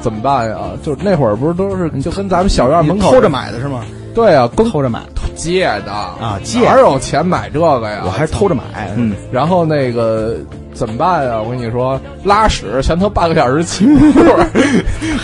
[0.00, 0.56] 怎么办呀？
[0.82, 3.28] 就那会儿不是都是就跟咱们小院门口偷着？
[3.28, 3.82] 买的是吗？
[4.14, 5.00] 对啊，公偷着买，
[5.34, 8.02] 借的啊借哪有钱买这个呀？
[8.04, 8.62] 我还是偷着买。
[8.96, 10.36] 嗯，然后那个
[10.74, 11.40] 怎么办啊？
[11.40, 14.20] 我跟你说，拉屎全都半个小时起步，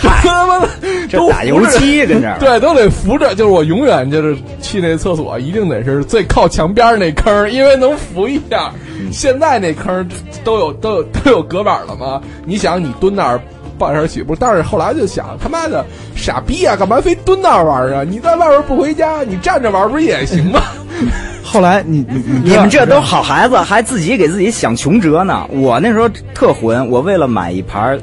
[0.01, 0.67] 他妈的
[1.11, 3.35] 都这打油扶着漆跟这儿 对，都得扶着。
[3.35, 8.71] 就是我永远就是去那厕所，一定得是最靠墙边那坑，因为能扶一下。
[9.11, 10.07] 现在那坑
[10.43, 12.21] 都有都有都有隔板了吗？
[12.45, 13.39] 你想，你蹲那儿。
[13.77, 18.03] 半小时起步，但是后来就想，他妈的傻逼啊，干嘛非蹲那儿玩啊？
[18.03, 20.61] 你在外边不回家，你站着玩不是也行吗？
[21.43, 25.47] 后来你你你你们这都好孩子，还自己给自己想穷辙呢。
[25.49, 27.97] 我那时候特混，我为了买一盘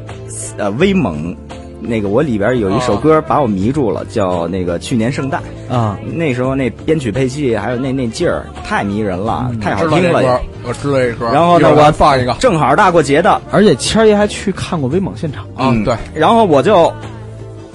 [0.57, 1.37] 呃威猛，
[1.87, 5.43] 那个我里边有一首歌把我迷住了，叫那个去年圣诞。
[5.71, 10.41] 啊，那时候那编曲配器还有那那劲儿太迷人了，太好听了。
[10.67, 11.27] 我知道这歌。
[11.33, 15.45] 然后呢，我放一个正好大过节的，而且谦儿爷还去看过威猛现场。
[15.55, 16.93] 啊，嗯对，然后我就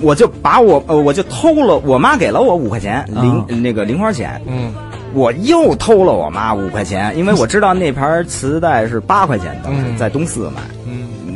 [0.02, 4.72] 我就把我呃我就偷了，我妈给了我五块钱零、那个零花钱，嗯，
[5.14, 10.62] 我又偷了我妈五块钱，因为我知道那盘磁带是八块钱的，嗯在东四买。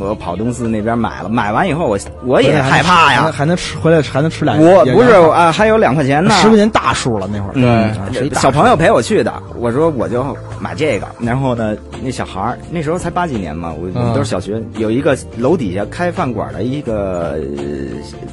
[0.04, 3.30] 嗯，我跑东四那边买了，买完以后我我也害怕呀。
[3.32, 4.58] 还能吃回来还能吃两。
[4.58, 6.30] 我不是啊，还有两块钱呢。
[6.40, 7.52] 十块钱大数了那会儿。
[7.54, 17.64] 嗯啊谁，大小朋友陪我去的，我说我就买这个，然后呢，那小孩儿那时候才八几年嘛，我我们都是小学，有一个楼底下开饭馆的一个、呃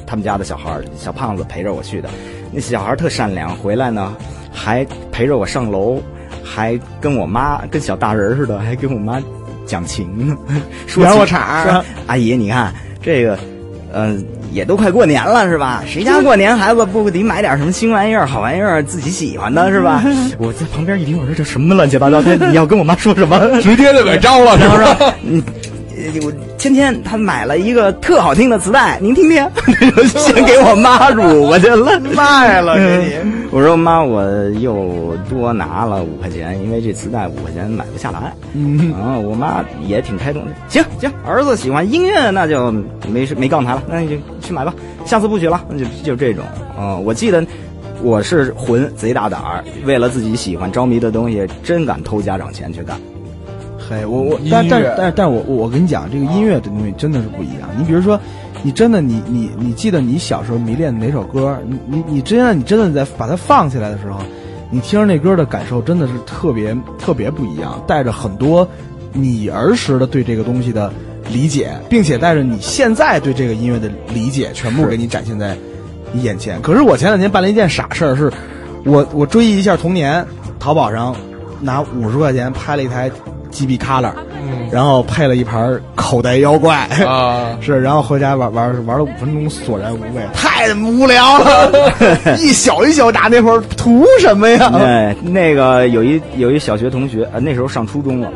[0.06, 2.08] 他们家的小孩儿小胖子陪着我去的，
[2.52, 4.14] 那小孩儿特善良，回来呢
[4.52, 5.98] 还陪着我上楼，
[6.44, 9.18] 还跟我妈跟小大人似的，还跟我妈
[9.72, 10.36] 讲情 呢，
[10.86, 13.38] 说圆我情场儿阿姨你看这个。
[13.94, 15.82] 嗯，也都快过年了是吧？
[15.86, 20.02] 谁家过年孩子不得买点什么新玩意儿、好玩意儿，自己喜欢的 是吧？
[20.38, 22.22] 我在旁边一听，我说这什么乱七八糟？
[22.24, 23.38] 的你要跟我妈说什么？
[23.60, 25.42] 直接就给招了，是不是？
[26.24, 29.48] 我天天他买了一个特好听的磁带，您听听，
[30.08, 33.42] 先给我妈辱过去了，卖了给你。
[33.50, 34.22] 我说妈，我
[34.60, 38.32] 又多拿了五块钱，因为这磁带五块钱买不下来。
[38.54, 40.50] 嗯，啊，我妈也挺开动的。
[40.68, 42.72] 行行，儿子喜欢音乐，那就
[43.08, 44.74] 没事没杠他了，那你就去买吧，
[45.04, 46.44] 下次不许了，那就就这种。
[46.78, 47.44] 啊、我记得
[48.02, 52.98] 我是混贼大胆儿，为了自己喜欢着迷的东西，真敢偷家长钱去干。
[53.88, 57.68] 嘿，我我音但但乐但但我我跟你讲，这个音乐这东西真的是不一样。
[57.76, 58.18] 你比如说，
[58.62, 61.58] 你真的你你你记得你小时候迷恋哪首歌？
[61.66, 64.20] 你你你真的你真的在把它放起来的时候，
[64.70, 68.66] 你听着那歌的感受真的是特别特别不一样，带着很多
[69.12, 70.92] 你儿时的对这个东西的
[71.30, 75.56] 理解，并且带着你现在对这个音乐的理解，全部给你展现在
[76.12, 76.60] 你眼前。
[76.62, 78.32] 可是我前两天办了一件傻事儿，是
[78.84, 80.24] 我我追忆一下童年，
[80.58, 81.14] 淘宝上
[81.60, 83.10] 拿五十块钱拍了一台
[83.52, 86.76] GB Color，嗯然后配了一盘口袋妖怪。
[87.06, 91.92] 啊， 是，然后回家玩玩玩了五分钟，索然无味，太无聊了。
[92.40, 94.70] 一小一小打那会儿图什么呀？
[94.70, 98.32] 对，那个有一有一小学同学，呃，那时候上初中了，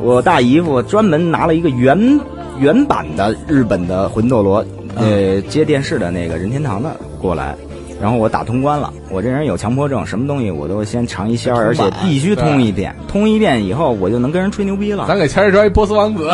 [0.00, 2.20] 我大姨夫专门拿了一个原
[2.58, 4.64] 原版的日本的魂斗罗，
[4.94, 7.56] 呃，接电视的那个任天堂的过来。
[8.00, 12.94] 然后我打通关了，我这人有强迫症，什么东西我都先尝一鲜儿，而且必须通一遍。
[13.08, 15.04] 通一遍以后，我就能跟人吹牛逼了。
[15.08, 16.30] 咱给钱儿装一波斯王子，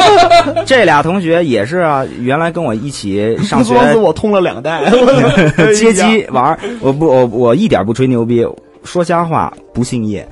[0.66, 4.82] 这俩同学也是啊，原来跟我一起上学，说死我通了两代，
[5.74, 8.46] 接机玩，我不我我一点不吹牛逼，
[8.84, 10.26] 说瞎话不姓叶。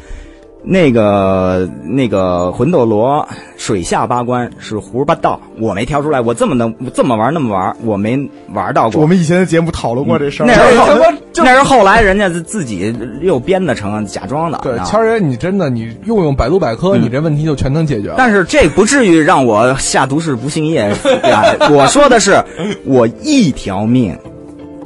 [0.69, 9.01] 那个那个魂斗罗水下八关是胡说八道，我没挑出来，我这么能这么玩那么玩，我没玩到过。
[9.01, 10.47] 我们以前的节目讨论过这事儿。
[10.47, 12.93] 那是后那是 后来人家自自己
[13.23, 14.59] 又编的成假装的。
[14.65, 18.17] 对，啊谦儿爷，你真的你用用百度百科，你这问题就全能解决了。
[18.19, 20.91] 但是这不至于让我下毒誓不姓叶
[21.23, 21.45] 呀！
[21.71, 22.43] 我说的是，
[22.85, 24.19] 我一条命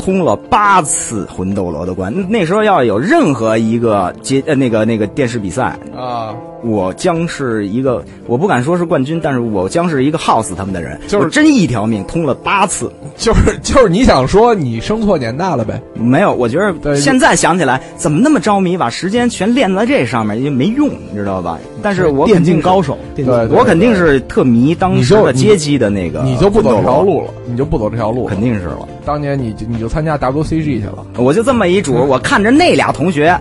[0.01, 2.13] 通了八次魂斗罗的关。
[2.29, 10.99] 那时候要有任何一个接呃那个那个电视比赛，啊，我将是一个我不敢说是冠军，但是我将是一个耗死他们的人。
[11.09, 12.93] 就是真一条命通了八次。
[13.17, 15.81] 就是 就是你想说你生错年代了呗？
[15.95, 21.59] 没有，我觉得现在想起来，怎么那么着迷，把时间全练在这上面也没用，你知道吧？
[21.83, 28.27] 但是我电肯定是竞高手，对对我肯定是特迷当时的街机的那个，你就不走这条路了，你就不走这条路。
[28.27, 28.87] 肯定是了。
[29.05, 33.35] 当年你就你就参加 WCG 去了，我就这么一主，我看着那俩同学，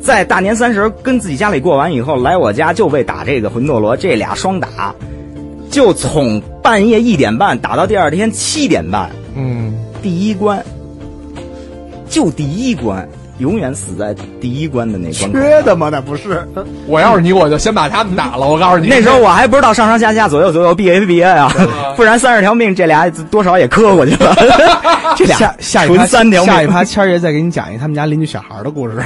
[0.00, 4.94] 在大年三十跟自己家里过完以后，来我家就为打这个魂斗罗，这俩双打，
[5.70, 10.64] 就从半夜一点半打到第二天七点半，嗯，第一关，
[12.08, 13.06] 就第一关，
[13.38, 15.32] 永远死在第一关的那关。
[15.32, 15.90] 缺的吗？
[15.90, 16.48] 那不是。
[16.86, 18.48] 我要是你，我就先把他们打了。
[18.48, 21.52] 我告诉你，那时候我还不知道上上下下左右左右 B A B A 啊，
[21.94, 24.34] 不然三十条命这俩多少也磕过去了。
[25.14, 28.96] 这俩下下一趴纯三条命下一趴，谦儿爷再给你讲一他们家邻居小孩的故事。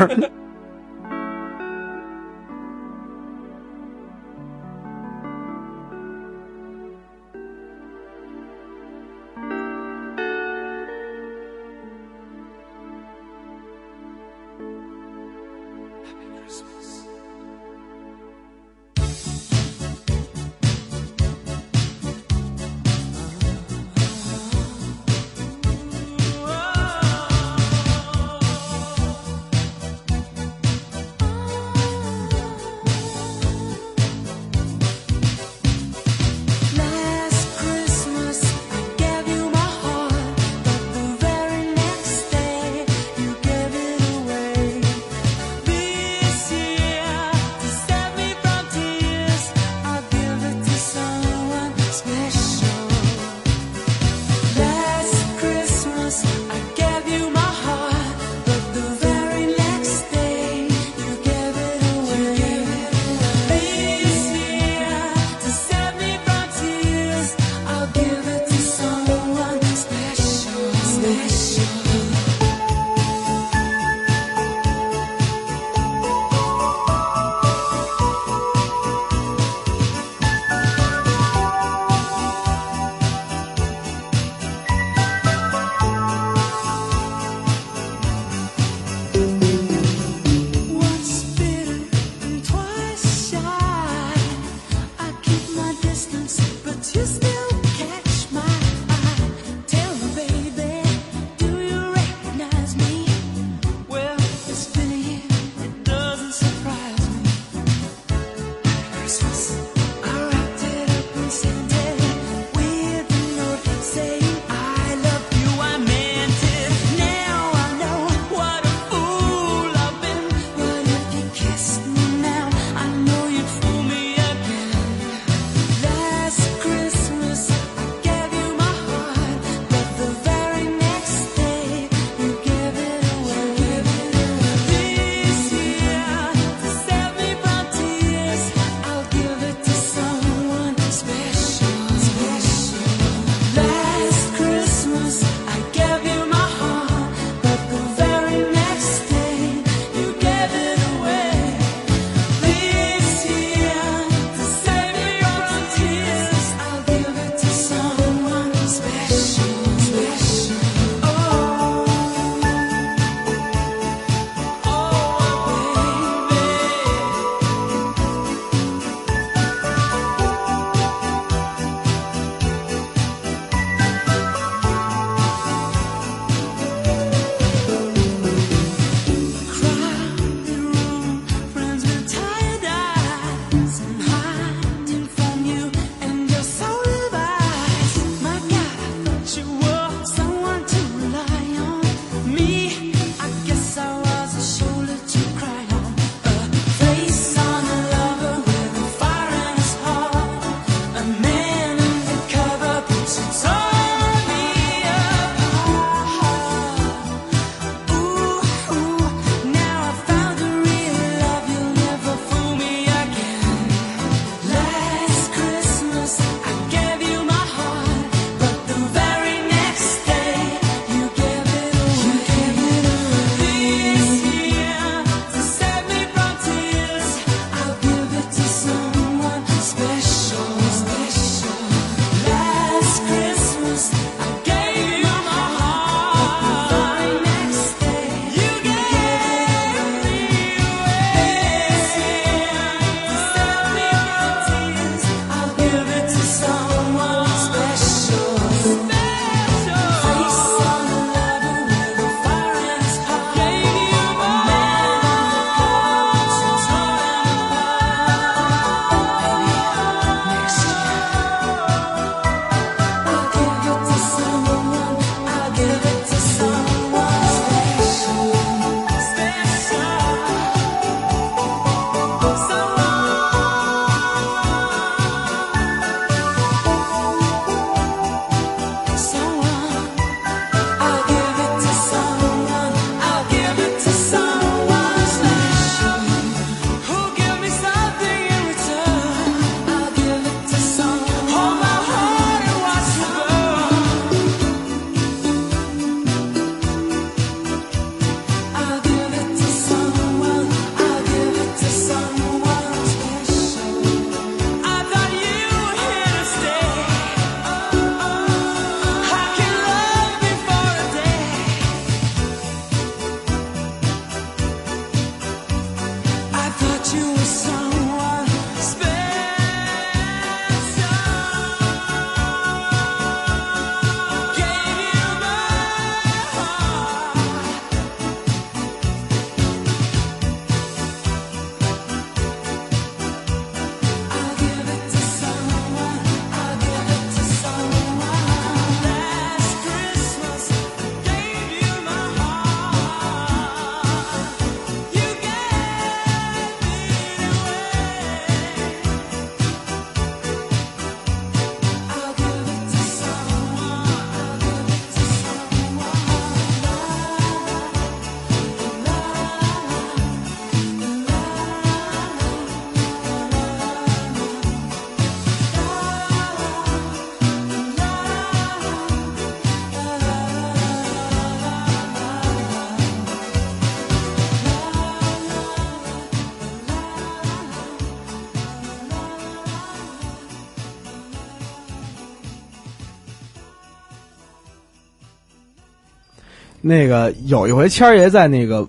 [386.66, 388.66] 那个有一回，谦儿爷在那个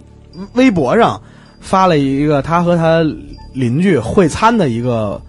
[0.53, 1.19] 微博上
[1.61, 3.01] 发了一个他和他
[3.53, 5.19] 邻居会餐的一个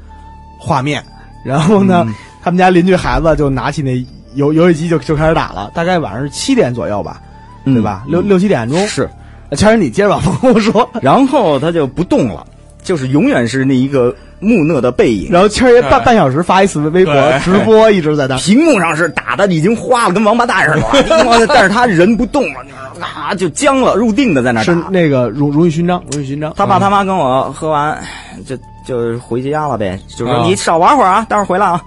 [0.59, 1.01] 画面，
[1.45, 2.05] 然后呢，
[2.43, 4.05] 他们家邻居孩子就拿起那
[4.35, 7.23] 游游戏机就就开始打了，大概晚上是七点左右吧，
[7.65, 8.05] 对吧？
[8.09, 9.09] 六六七点钟嗯是。
[9.53, 10.91] 谦儿，你接着往后说。
[11.01, 12.45] 然后他就不动了，
[12.83, 15.31] 就是永远是那一个木讷的背影。
[15.31, 17.15] 然后谦儿爷半半小时发一次微博
[17.45, 18.37] 直播，一直在那。
[18.37, 22.61] 屏幕上是打的已经花了，跟王八蛋似 的，但是他人不动了，
[23.01, 24.75] 啊，就僵了，入定的在那是。
[24.91, 26.53] 那个荣荣誉勋章，荣誉勋章。
[26.57, 27.99] 他爸他妈跟我喝完，
[28.47, 28.57] 就
[28.87, 31.83] 就回家了呗，就说啊你少玩会儿啊，待会儿回来啊。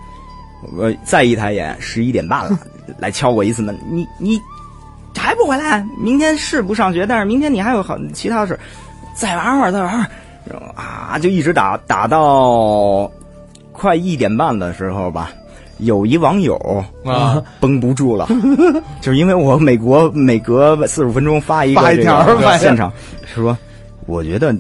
[0.77, 2.59] 我再一抬眼，十一点半了，
[2.99, 4.39] 来敲过一次门，你你
[5.17, 5.85] 还不回来？
[5.97, 8.59] 明天是不上学，但是明天你还有好其他的事，
[9.13, 10.05] 再玩会儿，再玩会儿，
[10.49, 13.09] 然后啊，就一直打打到
[13.71, 15.31] 快一点半的时候吧。
[15.79, 16.57] 有一网友
[17.05, 18.27] 啊 绷不住了，
[19.01, 22.91] 就是因为我美国每隔四十五分钟发一个发一这条现场，
[23.25, 23.57] 是说
[24.05, 24.53] 我觉得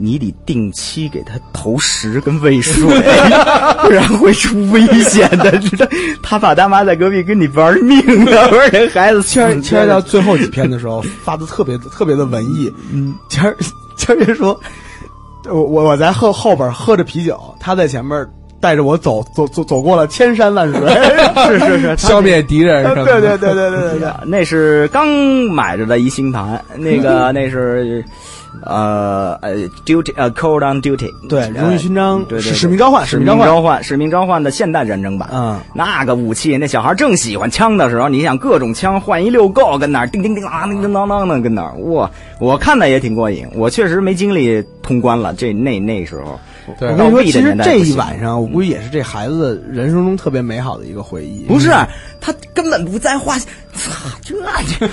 [0.00, 2.84] 你得定期给他投食跟喂水，
[3.82, 5.56] 不然会出危险的。
[5.58, 5.86] 知道
[6.22, 12.70] 他爸他妈在隔壁跟你玩命呢，我说这孩子谦儿谦儿到最后几篇的时候发的特别特别的文艺。
[12.92, 13.56] 嗯，谦儿
[13.96, 14.60] 谦儿爷说，
[15.48, 18.26] 我我我在后后边喝着啤酒，他在前面
[18.60, 20.80] 带着我走走走走过了千山万水。
[21.48, 24.10] 是是是， 消灭敌人什么的对对对对对对对。
[24.26, 28.04] 那是刚买着的一星盘，那个 那是。
[28.62, 43.46] 呃呃，duty 呃，call on duty，对荣誉勋章对对对使命召唤使命召唤，使命召唤的现代战争版，嗯，那个武器，那小孩正喜欢枪的时候，你想各种枪换一溜够，跟那儿叮叮叮啊，叮叮当当的跟那儿，哇，我看的也挺过瘾。
[43.54, 51.44] 我确实没精力通关了，这那那时候，我跟你说，其实这一晚上，我估计也是这孩子人生中特别美好的一个回忆。
[51.44, 51.70] 不是
[52.20, 53.36] 他根本不在话，
[53.78, 54.34] 操这
[54.78, 54.86] 这，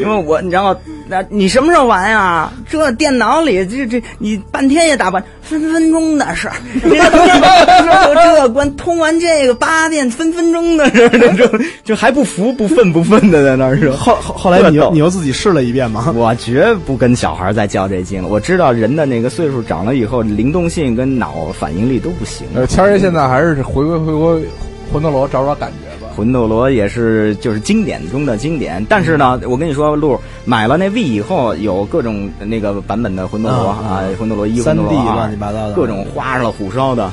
[0.00, 0.74] 因为我你知道，
[1.08, 2.50] 那你什么时候玩呀？
[2.68, 6.54] 这电脑里这这你半天也打不完，分分钟的事儿。
[6.80, 13.90] 这这这关通完这个八遍，分分钟的事儿，那种就还不服不愤不愤的在那儿是。
[13.92, 16.12] 后后后来你又你又自己试了一遍吗？
[16.14, 18.28] 我绝不跟小孩再较这劲了。
[18.28, 22.46] 我知道人的那个岁数长了以后，灵动性跟脑反应力都不行。
[22.54, 24.48] 呃，谦儿爷现在还是回归回归
[24.92, 26.01] 魂斗罗找找感觉吧。
[26.14, 37.10] 魂斗罗也是就是经典中的经典，但是呢，我跟你说，路买了那 V 以后，有各种那个版本的魂斗罗啊啊，魂斗罗一、三魂 D 斗罗二乱七八糟的各种花了虎烧的，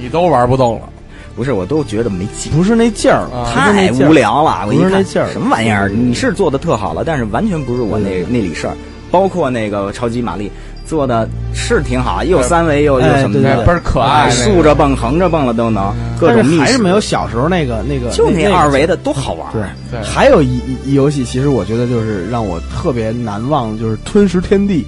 [0.00, 0.88] 你都玩不动了。
[1.36, 4.64] 不是，我都觉得没劲，不是那劲儿，太无聊了。
[4.66, 5.88] 我一看不是那劲，什么玩意儿？
[5.88, 8.76] 你是做的特好了，但是完全不是我那那里事儿。
[9.10, 10.52] 包括那个超级玛丽
[10.88, 19.46] 做的是挺好，又三维又又哎什么的，对对对倍儿可爱竖着蹦、横着蹦了都能，各但种还是没有小时候那个那个就那那二维的多好玩。
[19.52, 19.62] 对。
[19.90, 20.02] 对。
[20.02, 24.86] 还有一一一游戏，其实我觉得就是让我特别难忘，就是《吞食天地》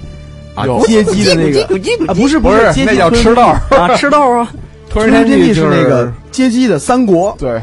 [0.59, 0.79] 啊有。
[0.87, 1.61] 街机的那个。
[2.07, 4.51] 啊，不是不是街机那叫吞吃豆儿啊，吃豆啊，
[4.89, 7.61] 吞吞食天地是那个街机的三国，对，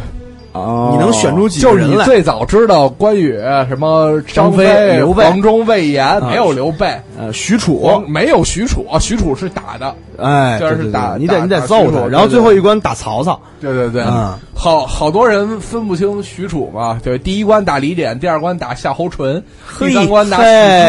[0.53, 0.91] 哦。
[0.93, 1.85] 你能选出几个就是？
[1.85, 3.33] 你最早知道关羽
[3.69, 5.25] 什么张张飞刘备。
[5.25, 6.87] 黄忠、魏延，没有刘备，
[7.19, 19.41] 呃，许褚，没有许褚，啊许褚是打的，哎，就是对对对打你得你得揍他，然后最后一关打曹操，对对对，嗯好好多人分不清许褚嘛，对，第一关打李典，第二关打夏侯淳，
[19.79, 20.43] 第三关打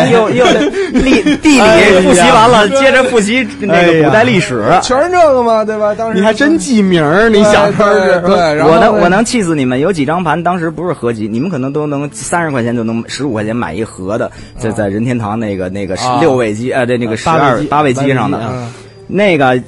[0.08, 0.44] 又又
[0.92, 4.64] 历地理复习完了，接着复习那个古代历史。
[4.82, 5.94] 全是这个嘛，对吧？
[5.94, 9.80] 当时你还真记名儿，你想说对是对，然后我能我能气死你们！
[9.80, 18.68] 有几张盘当时不是合集，你们可能都能三十块钱就能十五块钱买一盒的，在在任天堂那个那个啊六位机呃对那个十二八位机上的
[19.08, 19.62] 那个。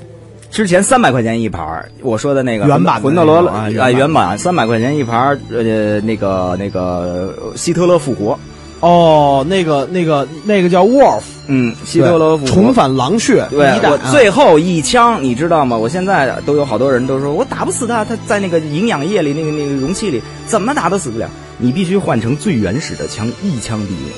[0.52, 8.38] 之前三百块钱一盘我说的那个原版的魂斗罗啊原版三百块钱一盘呃，那个那个希特勒复活，
[8.82, 15.78] 哦，那个那个那个叫 Wolf，嗯，希特勒重返狼穴，对我最后一枪，你知道吗？
[15.78, 21.30] 我现在都有好多人都说我打不死他，他在那个营养液里，那个那个容器里，怎么打都死不了。
[21.60, 24.12] 你必须换成最原始的枪，一枪毙命，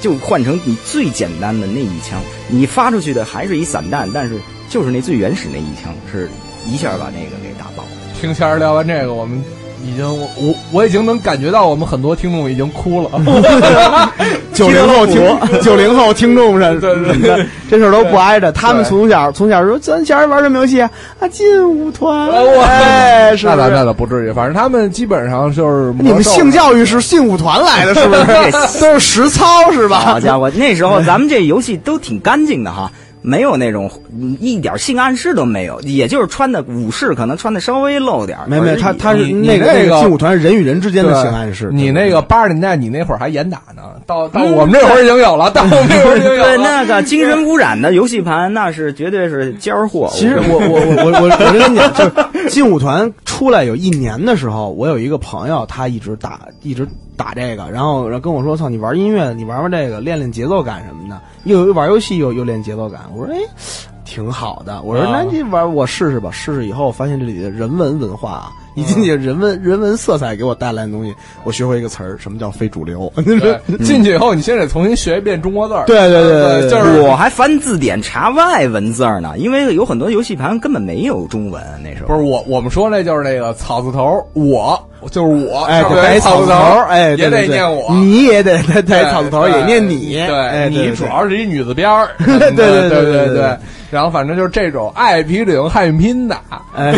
[0.00, 2.20] 就换成你最简单的那一枪。
[2.48, 4.36] 你发出去的还是一散弹，但是
[4.68, 6.30] 就是那最原始那一枪，是
[6.64, 7.84] 一下把那个给打爆。
[8.20, 9.42] 听谦儿聊完这个，我们
[9.84, 13.10] 已经我我我已经能感觉到我们很多听众已经哭了。
[14.52, 15.22] 九零后听
[15.62, 18.52] 九零后听众是，对 对对，这事儿都不挨着。
[18.52, 20.90] 他们从小从小说，咱小时候玩什么游戏啊？
[21.18, 22.28] 啊，劲舞团，
[22.62, 23.46] 哎，是？
[23.46, 28.22] 那倒那倒不至于，反正他们基本上就是你们性教育是劲舞团来的，是不是？
[28.80, 30.00] 都是实操是吧？
[30.00, 32.90] 好家伙，那时候咱们这游戏都挺干净的哈。
[33.22, 41.70] 没有那种嗯一点性暗示都没有，也就是穿的武士可能穿的稍微露点儿，没没他他是那个那个个劲舞团人与人之间的性暗示。
[41.72, 46.56] 你那个八十年代，你那会儿还严打呢，到到嗯我们这会儿已经有了， 到我们这会儿已经有对。
[46.58, 50.08] 那个精神污染的游戏盘，那是绝对是尖儿货。
[50.12, 61.20] 其实我我我我我我跟你讲，就是劲舞团出来有一年的时候，我有一个朋友，他一直打一直打这个，然后然后跟我说：“操，你玩音乐，你玩玩这个，练练节奏感什么的。
[61.44, 63.38] 又玩游戏又又练节奏感。”我说：“哎，
[64.04, 71.14] 挺好的。”我说：“啊那你玩我试试吧。”试试以后发现这里的人文文化啊，你进去人文人文色彩给我带来的东西
[71.44, 73.12] 我学会一个词儿什么叫非主流。
[73.84, 75.84] 进去以后你先得重新学一遍中国字儿。
[75.86, 82.08] 对对对对就是我还翻字典查外文字儿呢因为有很多游戏盘根本没有中文那时候。
[82.08, 86.54] 不是我我们说那就是那个草字头我就是我哎对草字头
[86.88, 87.92] 哎也得念我。
[87.94, 93.56] 你也得带草字头也念你对你主要是一女字边对对对对对
[93.90, 96.36] 然后反正就是这种爱比领汉拼的
[96.76, 96.94] 哎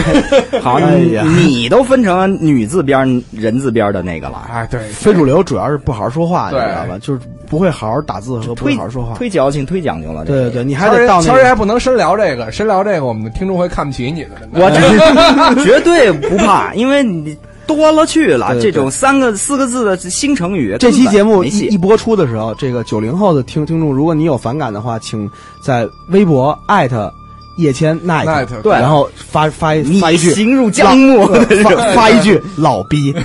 [0.60, 1.24] 好哎呀
[1.62, 6.98] 你都分成女字边、人字边的那个了，哎，对，非主流主要是不好好说话，你知道吧？
[7.00, 9.14] 就是不会好好打字和不会好好说话。
[9.14, 10.24] 忒矫情、忒讲究了。
[10.24, 11.54] 这个对对对，你还得到乔人还。
[11.54, 14.30] 不能深聊这个，深聊这个，我们听众会看不起你的。
[14.52, 14.82] 我这
[15.62, 17.36] 绝对不怕，因为你
[17.68, 25.30] 多了去了，对对对这种三个四个字的新成语，这期节目一一播出的时候，这个九零后的听听众，如果你有反感的话，请
[25.62, 27.12] 在微博艾特
[27.56, 33.14] 叶谦 night，Night，对然后发发发一句行入江湖老发发一句老逼。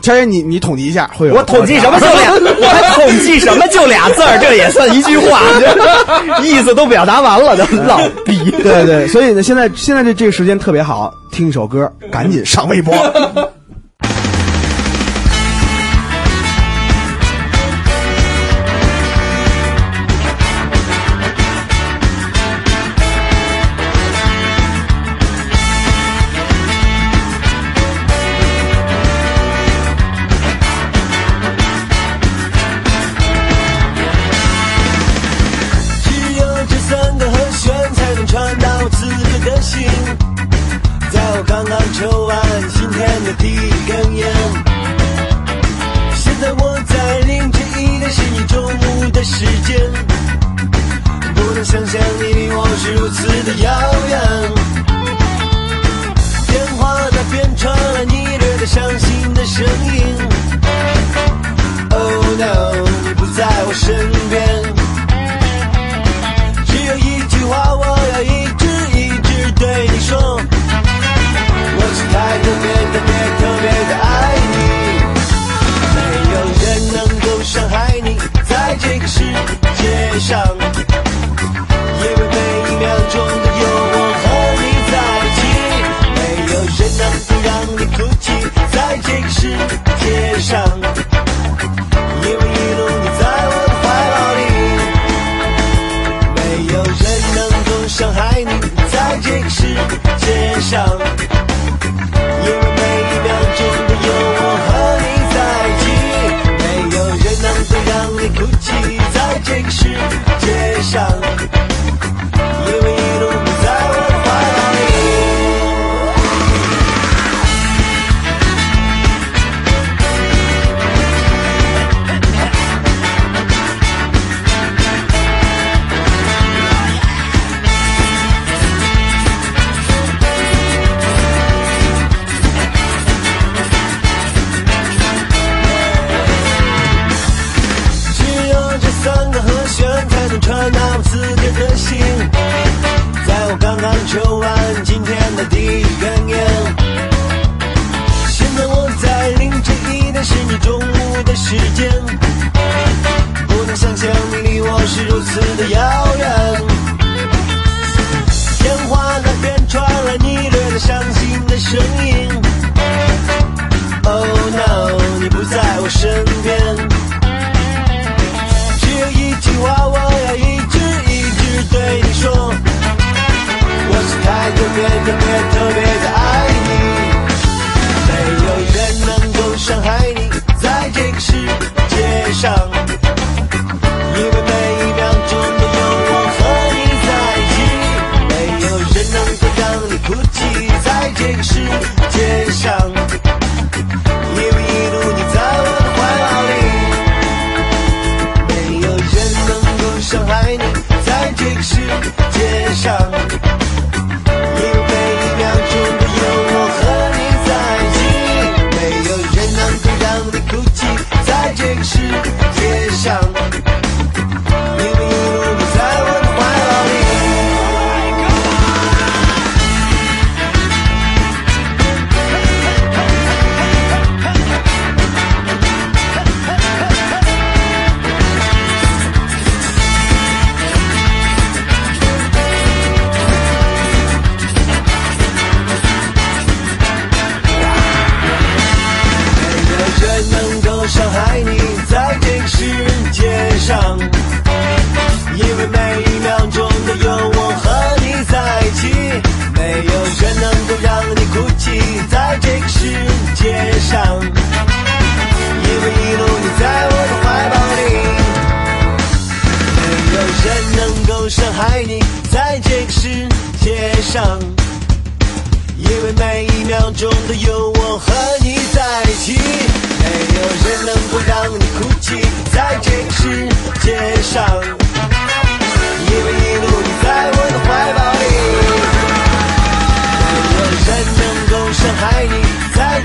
[0.00, 5.40] 谦爷，你你统计一下，会有我统计什么就俩，我还统计什么就俩字儿，这也算一句话，
[6.44, 8.52] 意思都表达完了，都老逼。
[8.62, 12.94] 对对，所以呢，现在现在这这个时间特别好，听一首歌，赶紧上微博。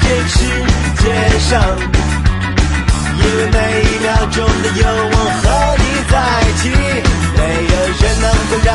[0.01, 0.37] 这世
[0.97, 1.03] 界
[1.39, 1.51] 上，
[3.17, 5.43] 因为每一秒钟都有我和
[5.77, 6.63] 你在一起，
[7.37, 7.39] 没
[7.71, 8.69] 有人能够让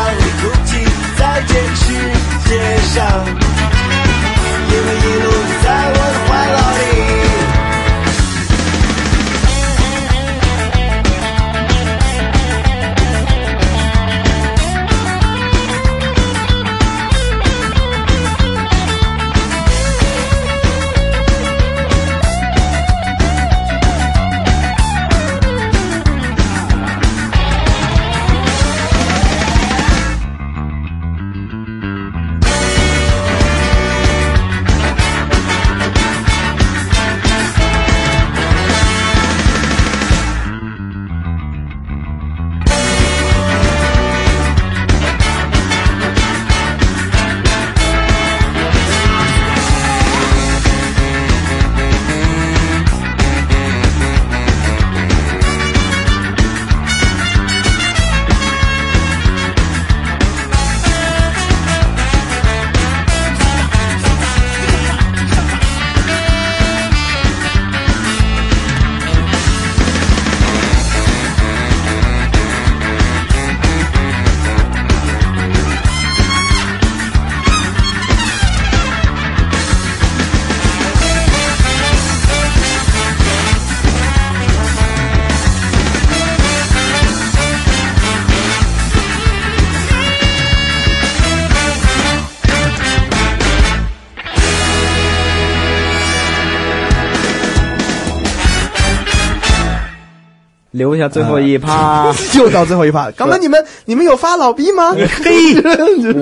[101.01, 102.15] 下最后一趴。
[102.39, 103.11] 又到最后一趴。
[103.17, 104.95] 刚才你们 你们有发老逼吗？
[105.25, 105.57] 嘿，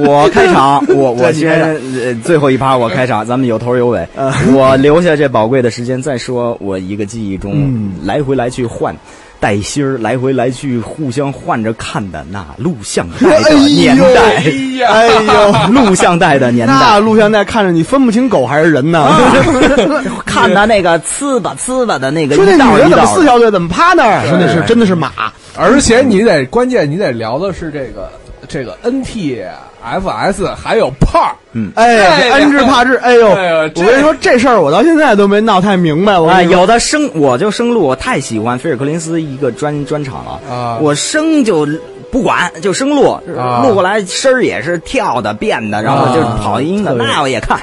[0.07, 1.61] 我开场，我我先
[2.03, 4.07] 呃最后一趴我开场，咱们有头有尾。
[4.55, 8.97] 我留下这宝贵的时间再说，我一个记忆中、嗯来回来去换。
[9.41, 14.43] 带芯儿来回来去互相换着看的那录像带的年代，
[14.89, 19.09] 哎呦，录像带的年代，那录像带看着你分不清狗还是人呢。
[20.27, 24.23] 看他那个呲吧呲吧的那个说那一道女的怎么四条腿，怎么趴那儿？
[24.23, 25.13] 对说那是真的是马。
[25.57, 28.11] 而且你得关键，你得聊的是这个
[28.49, 29.45] 这个 NT、
[29.85, 31.37] FS 还有炮。
[31.53, 36.19] 嗯，哎，这恩智怕智，哎呦，哎呦我跟你说这事儿，我到现在都没闹太明白。
[36.19, 40.79] 我有的生我就生路，我太喜欢菲尔克林斯一个专专场了啊。
[40.81, 41.67] 我生就
[42.11, 43.63] 不管，就生录，啊。
[43.63, 47.61] 录过来声儿也是跳的变的，然后就是跑音的，那我也看。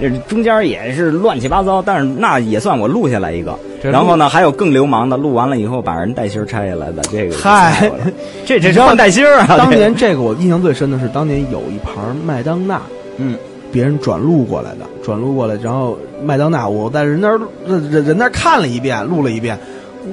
[0.00, 3.58] 这中间也是乱七八糟，但是那也算我录下来一个。
[3.82, 7.90] 然后呢，还有更流氓的，录完了以后把人带芯儿拆下来的，这个嗨
[8.44, 9.46] 这这是换带芯儿啊！
[9.56, 12.82] 当年这个我印象最深的是，当年有一盘麦当娜，
[13.18, 13.36] 嗯，
[13.70, 19.56] 别人转录过来的，转录过来，然后麦当娜我在人那儿人人那儿看了一遍，录了一遍。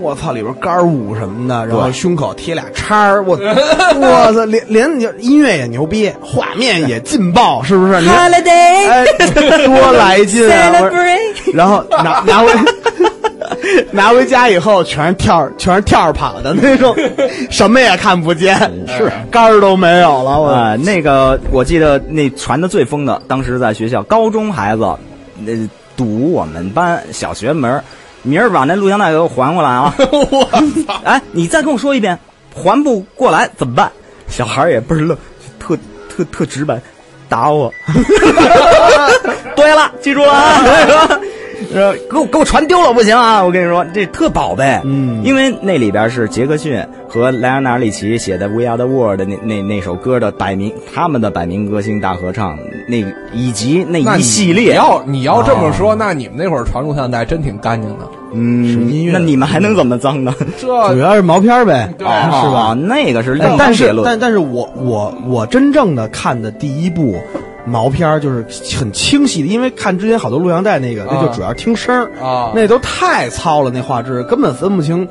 [0.01, 7.93] 我操，里边杆舞什么的，然后胸口贴俩叉儿，我 我操，连连你音乐也牛逼，画面也劲爆，是不是？
[9.65, 10.89] 多来劲啊！
[11.53, 12.51] 然后拿拿回
[13.91, 16.95] 拿回家以后，全是跳全是跳着跑的那种，
[17.49, 20.39] 什么也看不见，是杆儿都没有了。
[20.39, 24.85] 我、啊、那个我记得那传的最疯的，当时在学校，高中孩子，
[25.39, 25.51] 那、
[25.95, 27.83] 堵我们班小学门儿
[28.25, 29.93] 明儿把那录像带给我还过来啊！
[30.11, 30.43] 我
[30.85, 30.99] 操！
[31.05, 32.17] 哎，你再跟我说一遍，
[32.53, 33.91] 还不过来怎么办？
[34.27, 35.17] 小孩也倍儿愣，
[35.59, 35.77] 特
[36.09, 36.81] 特特直白，
[37.29, 37.71] 打我。
[39.55, 40.61] 对了，记住了啊！
[41.73, 43.43] 呃，给我给我传丢了不行啊！
[43.43, 52.97] 我跟你说，这特宝贝，嗯因为那里边是杰克逊和莱昂纳尔里奇写的《We Are the World》那那那首歌的百名，他们的百名歌星大合唱，那
[53.33, 58.05] 以及那一系列，你要你要这么说，那你们那会儿传录像带真挺干净的。
[58.33, 60.33] 嗯，音乐那你们还能怎么脏呢？
[60.59, 62.73] 这主要是毛片儿呗，对啊是吧？
[62.73, 67.17] 那个是另但但是当别论但但是我我我真正的看的第一部
[67.65, 68.45] 毛片儿就是
[68.77, 72.51] 很清晰的，因为看之前好多录像带那个，那就主要听声儿啊。
[72.55, 75.07] 那都太糙了，那画质根本分不清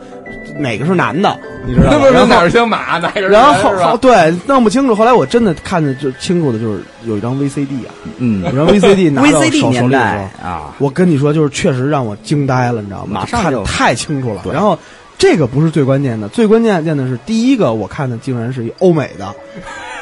[0.59, 1.37] 哪个是男的，
[1.67, 2.07] 你知道吗？
[2.13, 3.43] 然后哪是姓马，哪个是然
[3.91, 8.45] 后对弄不清楚，后来我真的看的就清楚的就是有一张 VCD 啊，嗯。
[8.45, 13.21] 有张 VCD 拿到 VCD 手手里时候啊，我跟你说，就是确实让我惊呆了，你知道吗？
[13.21, 14.43] 马上就太清楚了。
[14.53, 14.79] 然后
[15.19, 19.35] 这个不是最关键的，最关键的是第一个我看的竟然是一欧美的，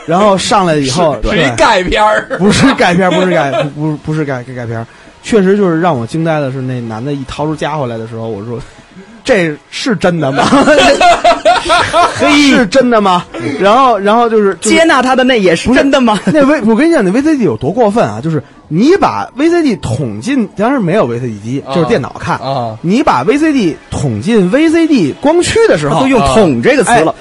[0.06, 4.86] 然后上来以后，是盖片儿，不是改片儿，不是改， 不不不是改改片儿，
[5.22, 8.58] 确实就是让我惊呆的是，那男的一掏出家伙来的时候，我说。
[9.24, 10.44] 这是真的吗？
[12.50, 13.24] 是真的吗？
[13.60, 16.18] 然后，然后就是、就是接纳他的那也是真的吗？
[16.26, 18.20] 那 V，我跟你讲，那 VCD 有多过分啊！
[18.20, 22.76] 就是你把 VCD 捅进，当时没有 VCD 机，就是电脑看啊。
[22.82, 27.14] 你把 VCD 捅进 VCD 光驱的时候，都用“捅”这个词了。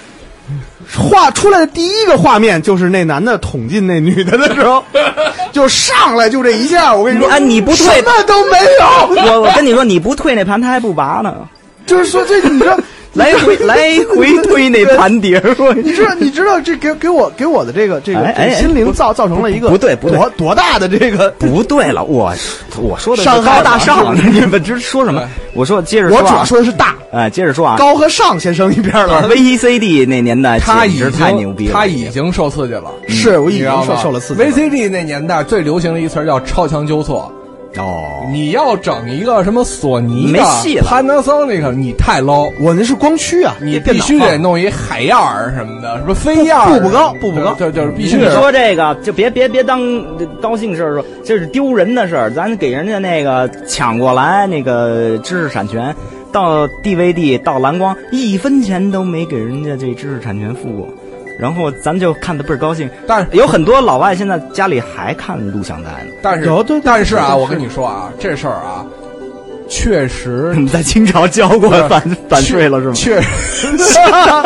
[0.97, 4.84] 画出来的第一个画面就是那男的捅进那女的的时候，
[5.51, 9.31] 就上来就这一下，我跟你说，啊，你不退，什么都没有。
[9.31, 11.47] 我我跟你说，你不退那盘，他还不拔呢。
[11.85, 12.77] 就是说这，你知道。
[13.13, 13.75] 来回来
[14.15, 20.17] 回推那盘碟儿，你知道你知道这给给我给我的这个这个心灵造造成了一个不对不对。
[20.17, 22.33] 多多大的这个 不对了，我
[22.79, 25.27] 我说的是伤害高大上，你们这说什么？
[25.53, 29.27] 我说接着说，我主要说的是大，哎，接着说啊，高和上先生一边了。
[29.29, 34.41] VCD 那年代他已经太牛逼了，他已经受刺激了，是我已经受受了刺激。
[34.41, 37.29] VCD 那年代最流行的一词儿叫超强纠错。
[37.77, 42.52] 哦，你要整一个什么索尼的、没戏了 Panasonic，你太 low。
[42.60, 49.81] 我那是光驱啊，你必须得弄一海燕儿什么的，什么飞燕儿，步步高，步步高，就就是必须你说这个就别别别当
[50.41, 52.30] 高兴事儿说，这是丢人的事儿。
[52.30, 55.95] 咱给人家那个抢过来那个知识产权，
[56.31, 60.89] 到 DVD 到蓝光一分钱都没给人家这知识产权付过。
[61.41, 66.11] 然后咱就看的倍儿高兴，但是有很多老外现在家里还看录像带呢。
[66.22, 68.85] 但是有对但是啊，我跟你说啊，这事儿啊，
[69.72, 72.93] 确实 你在清朝交过是反反税了是吗？
[72.93, 73.68] 确实，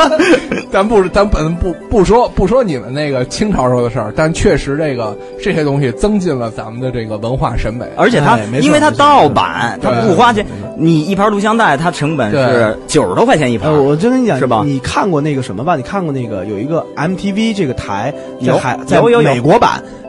[0.72, 7.86] 咱不咱本不不说不说你们那个清朝时候的事儿，但确实这个这些东西增进了咱们的这个文化审美。
[7.98, 10.46] 而且它哎因为它盗版，它不花钱。
[10.78, 13.82] 你一盘录像带，它成本是九十多块钱一盘呃，。
[13.82, 15.76] 我就跟你讲，是吧你看过那个什么吧？
[15.76, 18.14] 你看过那个有一个 MTV 这个台，
[18.46, 19.34] 在在有有有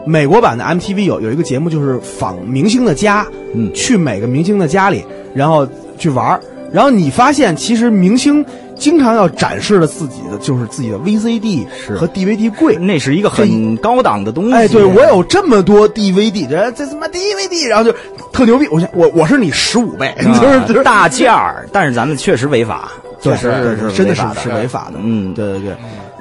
[0.07, 5.05] 美国版，的 MTV 有有一个节目，就是访明星的家，嗯去每个明星的家里，
[5.35, 5.67] 然后
[5.99, 6.41] 去玩儿
[6.73, 12.77] 然后你发现其实明星经常要展示的自己的就是自己的 VCD 是和 DVD 柜。
[12.77, 14.53] 那是一个很高档的东西。
[14.53, 17.97] 哎，对我有这么多 DVD，这这他妈 DVD，然后就
[18.33, 18.67] 特牛逼。
[18.69, 22.91] 我想我我是你十五倍， 就是就是大件儿，但是咱们确实违法，
[23.23, 24.99] 对确实对对真的是是违法的。
[25.03, 25.77] 嗯，对对对，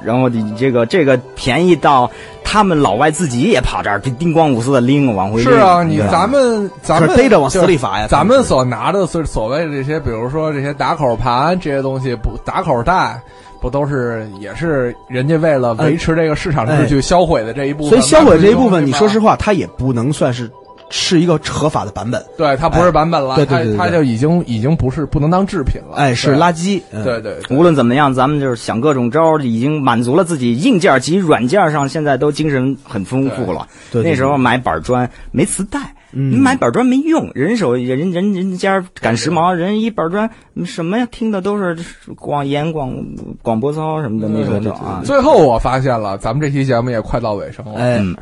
[0.05, 2.09] 然后你这个这个便宜到
[2.43, 5.51] 他们老外自己也跑这儿叮咣五四的拎往回拎。
[5.51, 13.19] 是啊，你咱们咱们逮着往死里罚呀咱们所拿的所所谓的这些，比如说这些打口盘这些东西，不打口袋。
[13.61, 17.89] 不都是也是人家为了维持这个市场秩序销毁的这一部分？
[17.89, 20.47] 所以销毁这一部分，你说实话，它也不能算是
[20.89, 22.23] 是一个合法的版本。
[22.37, 26.81] 对，它不是版本了，哎对对对对它它就已经已经不是不能当制品了，哎，是垃圾。
[26.91, 33.67] 嗯对对，对无论怎么样，咱们就是想各种招，已经满足了自己硬件及软件上，现在都精神很丰富了。
[33.91, 35.79] 对对对那时候买板砖没磁带。
[36.17, 40.29] 嗯你买板砖没用，人手人人人家赶时髦，人一板砖
[40.63, 41.05] 什么呀？
[41.11, 41.77] 听的都是
[42.15, 42.95] 广演广
[43.41, 45.01] 广播操什么的那种啊。
[45.03, 48.15] 最后我发现了，咱们这期节目也快到尾声了，哎，嗯，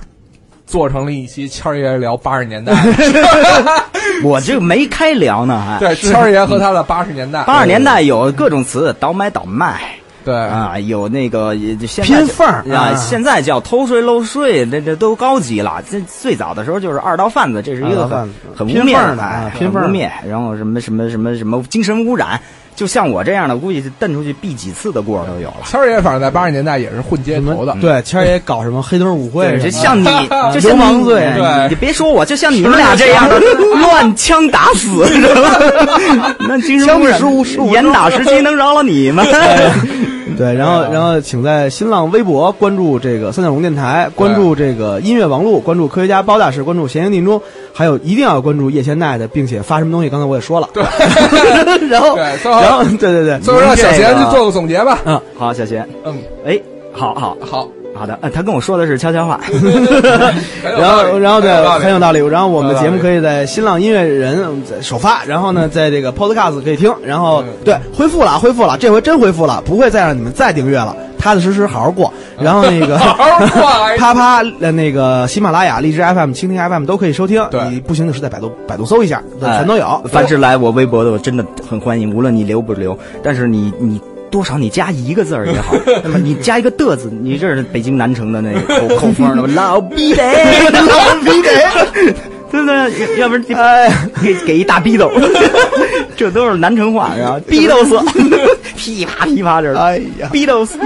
[0.66, 2.74] 做成了一期谦儿爷聊八十年代，
[4.24, 5.78] 我这个没开聊呢，还。
[5.80, 9.82] 对，谦儿爷和他的八十年代，八十年代有各种词，倒买倒卖。
[10.24, 10.34] 对。
[10.34, 12.96] 啊，有那个也就现在偏缝儿啊，啊。
[12.96, 15.84] 现在叫偷税漏税，这这都高级了。
[15.90, 20.10] 这最早的时候就是二道贩子，这是一个很很污蔑的很污蔑。
[20.28, 22.40] 然后什么什么什么什么精神污染，
[22.76, 25.58] 就像我这样的，估计蹬出去毙几次的过儿都有了。
[25.66, 30.06] 谦儿爷反正在八十年代也是混街头的，对，谦儿爷搞什么黑灯舞会 就像你，
[30.54, 31.32] 就像流氓你罪。
[31.36, 31.70] 对。
[31.70, 35.50] 你别说我，就像你们俩这样的乱枪打死，知道吗
[36.40, 37.20] 那精神污染
[37.72, 39.24] 严打时期能饶了你吗？
[40.38, 47.42] 对，然后然后请在新浪微博关注这个三角龙电台，关注这个音乐王路，关注科学家包大师，关注闲言定中，
[47.74, 50.70] 还有一定要关注叶千奈的，并且发什么东西，刚才我也说了。
[50.74, 50.84] 对，
[51.90, 55.00] 然后对后然后对对对，最后让小贤去做个总结吧。
[55.06, 56.60] 嗯好，小贤，嗯，哎，
[56.94, 57.38] 好好。
[57.42, 59.40] 好，好的，呃他跟我说的是悄悄话。
[60.64, 62.20] 然后，然后对，很 很有道理。
[62.20, 62.94] 然后我们的节目。
[63.04, 66.90] 可以在新浪音乐人在首发，然后呢，在这个 Podcast 可以听。
[67.04, 72.14] 然后对，恢复了，恢复了，这回真恢复了，不会再让你们再订阅了，踏踏实实好好过。
[72.40, 77.46] 然后那个 好好过哎啪啪呃那个喜马拉雅、荔枝 FM、蜻蜓 FM 都可以收听。
[77.70, 80.02] 你不行就是在百度百度搜一下，全都有。
[80.10, 84.00] 凡是来我微博的，我真的很欢迎，无论你留不留，但是你你。
[84.34, 90.24] 多少你加一个字儿也好， 那么你加一个的字，你这是北京南城的那个口 口风的老逼得，
[90.72, 91.52] 老逼得，
[92.52, 92.76] 对不对？
[93.20, 93.54] 要要不然你
[94.24, 95.12] 给给一大逼斗，
[96.18, 97.40] 这都是南城话是吧？
[97.48, 98.00] 逼斗死，
[98.76, 100.80] 噼啪噼啪这是，哎呀，逼斗死，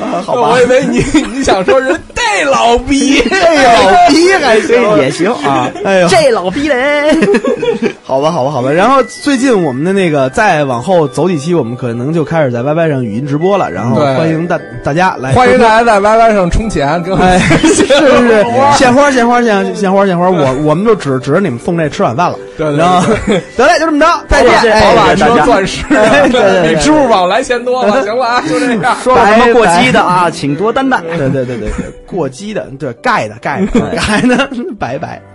[0.00, 0.48] 啊，好吧。
[0.50, 0.98] 我以，为你
[1.32, 5.70] 你想说人逮这老逼，这老逼还行也行啊。
[5.84, 7.16] 哎呦，这老逼嘞，
[8.02, 8.70] 好吧，好吧，好吧。
[8.70, 13.70] 然后最近我们的那个再往后走几期，我们可能就开始在 YY 上语音直播了。
[13.70, 18.46] 然后欢迎大大家来，欢迎大家在 YY 上充钱，给我们哎， 是是是，
[18.76, 22.36] 献花献花献献花献花，我我们就指指着你们送这吃晚饭了。
[22.56, 23.12] 对对然后
[23.56, 24.50] 得嘞，就这么着，再见。
[24.80, 28.02] 宝哎马车大家钻石，哎对对对比支付宝来钱多了。
[28.02, 28.96] 行了啊，就这样。
[29.02, 31.00] 说什么过激的啊，请多担待。
[31.16, 31.70] 对对对对对，
[32.06, 34.48] 过激的，对盖的盖的盖的，
[34.78, 35.20] 拜拜。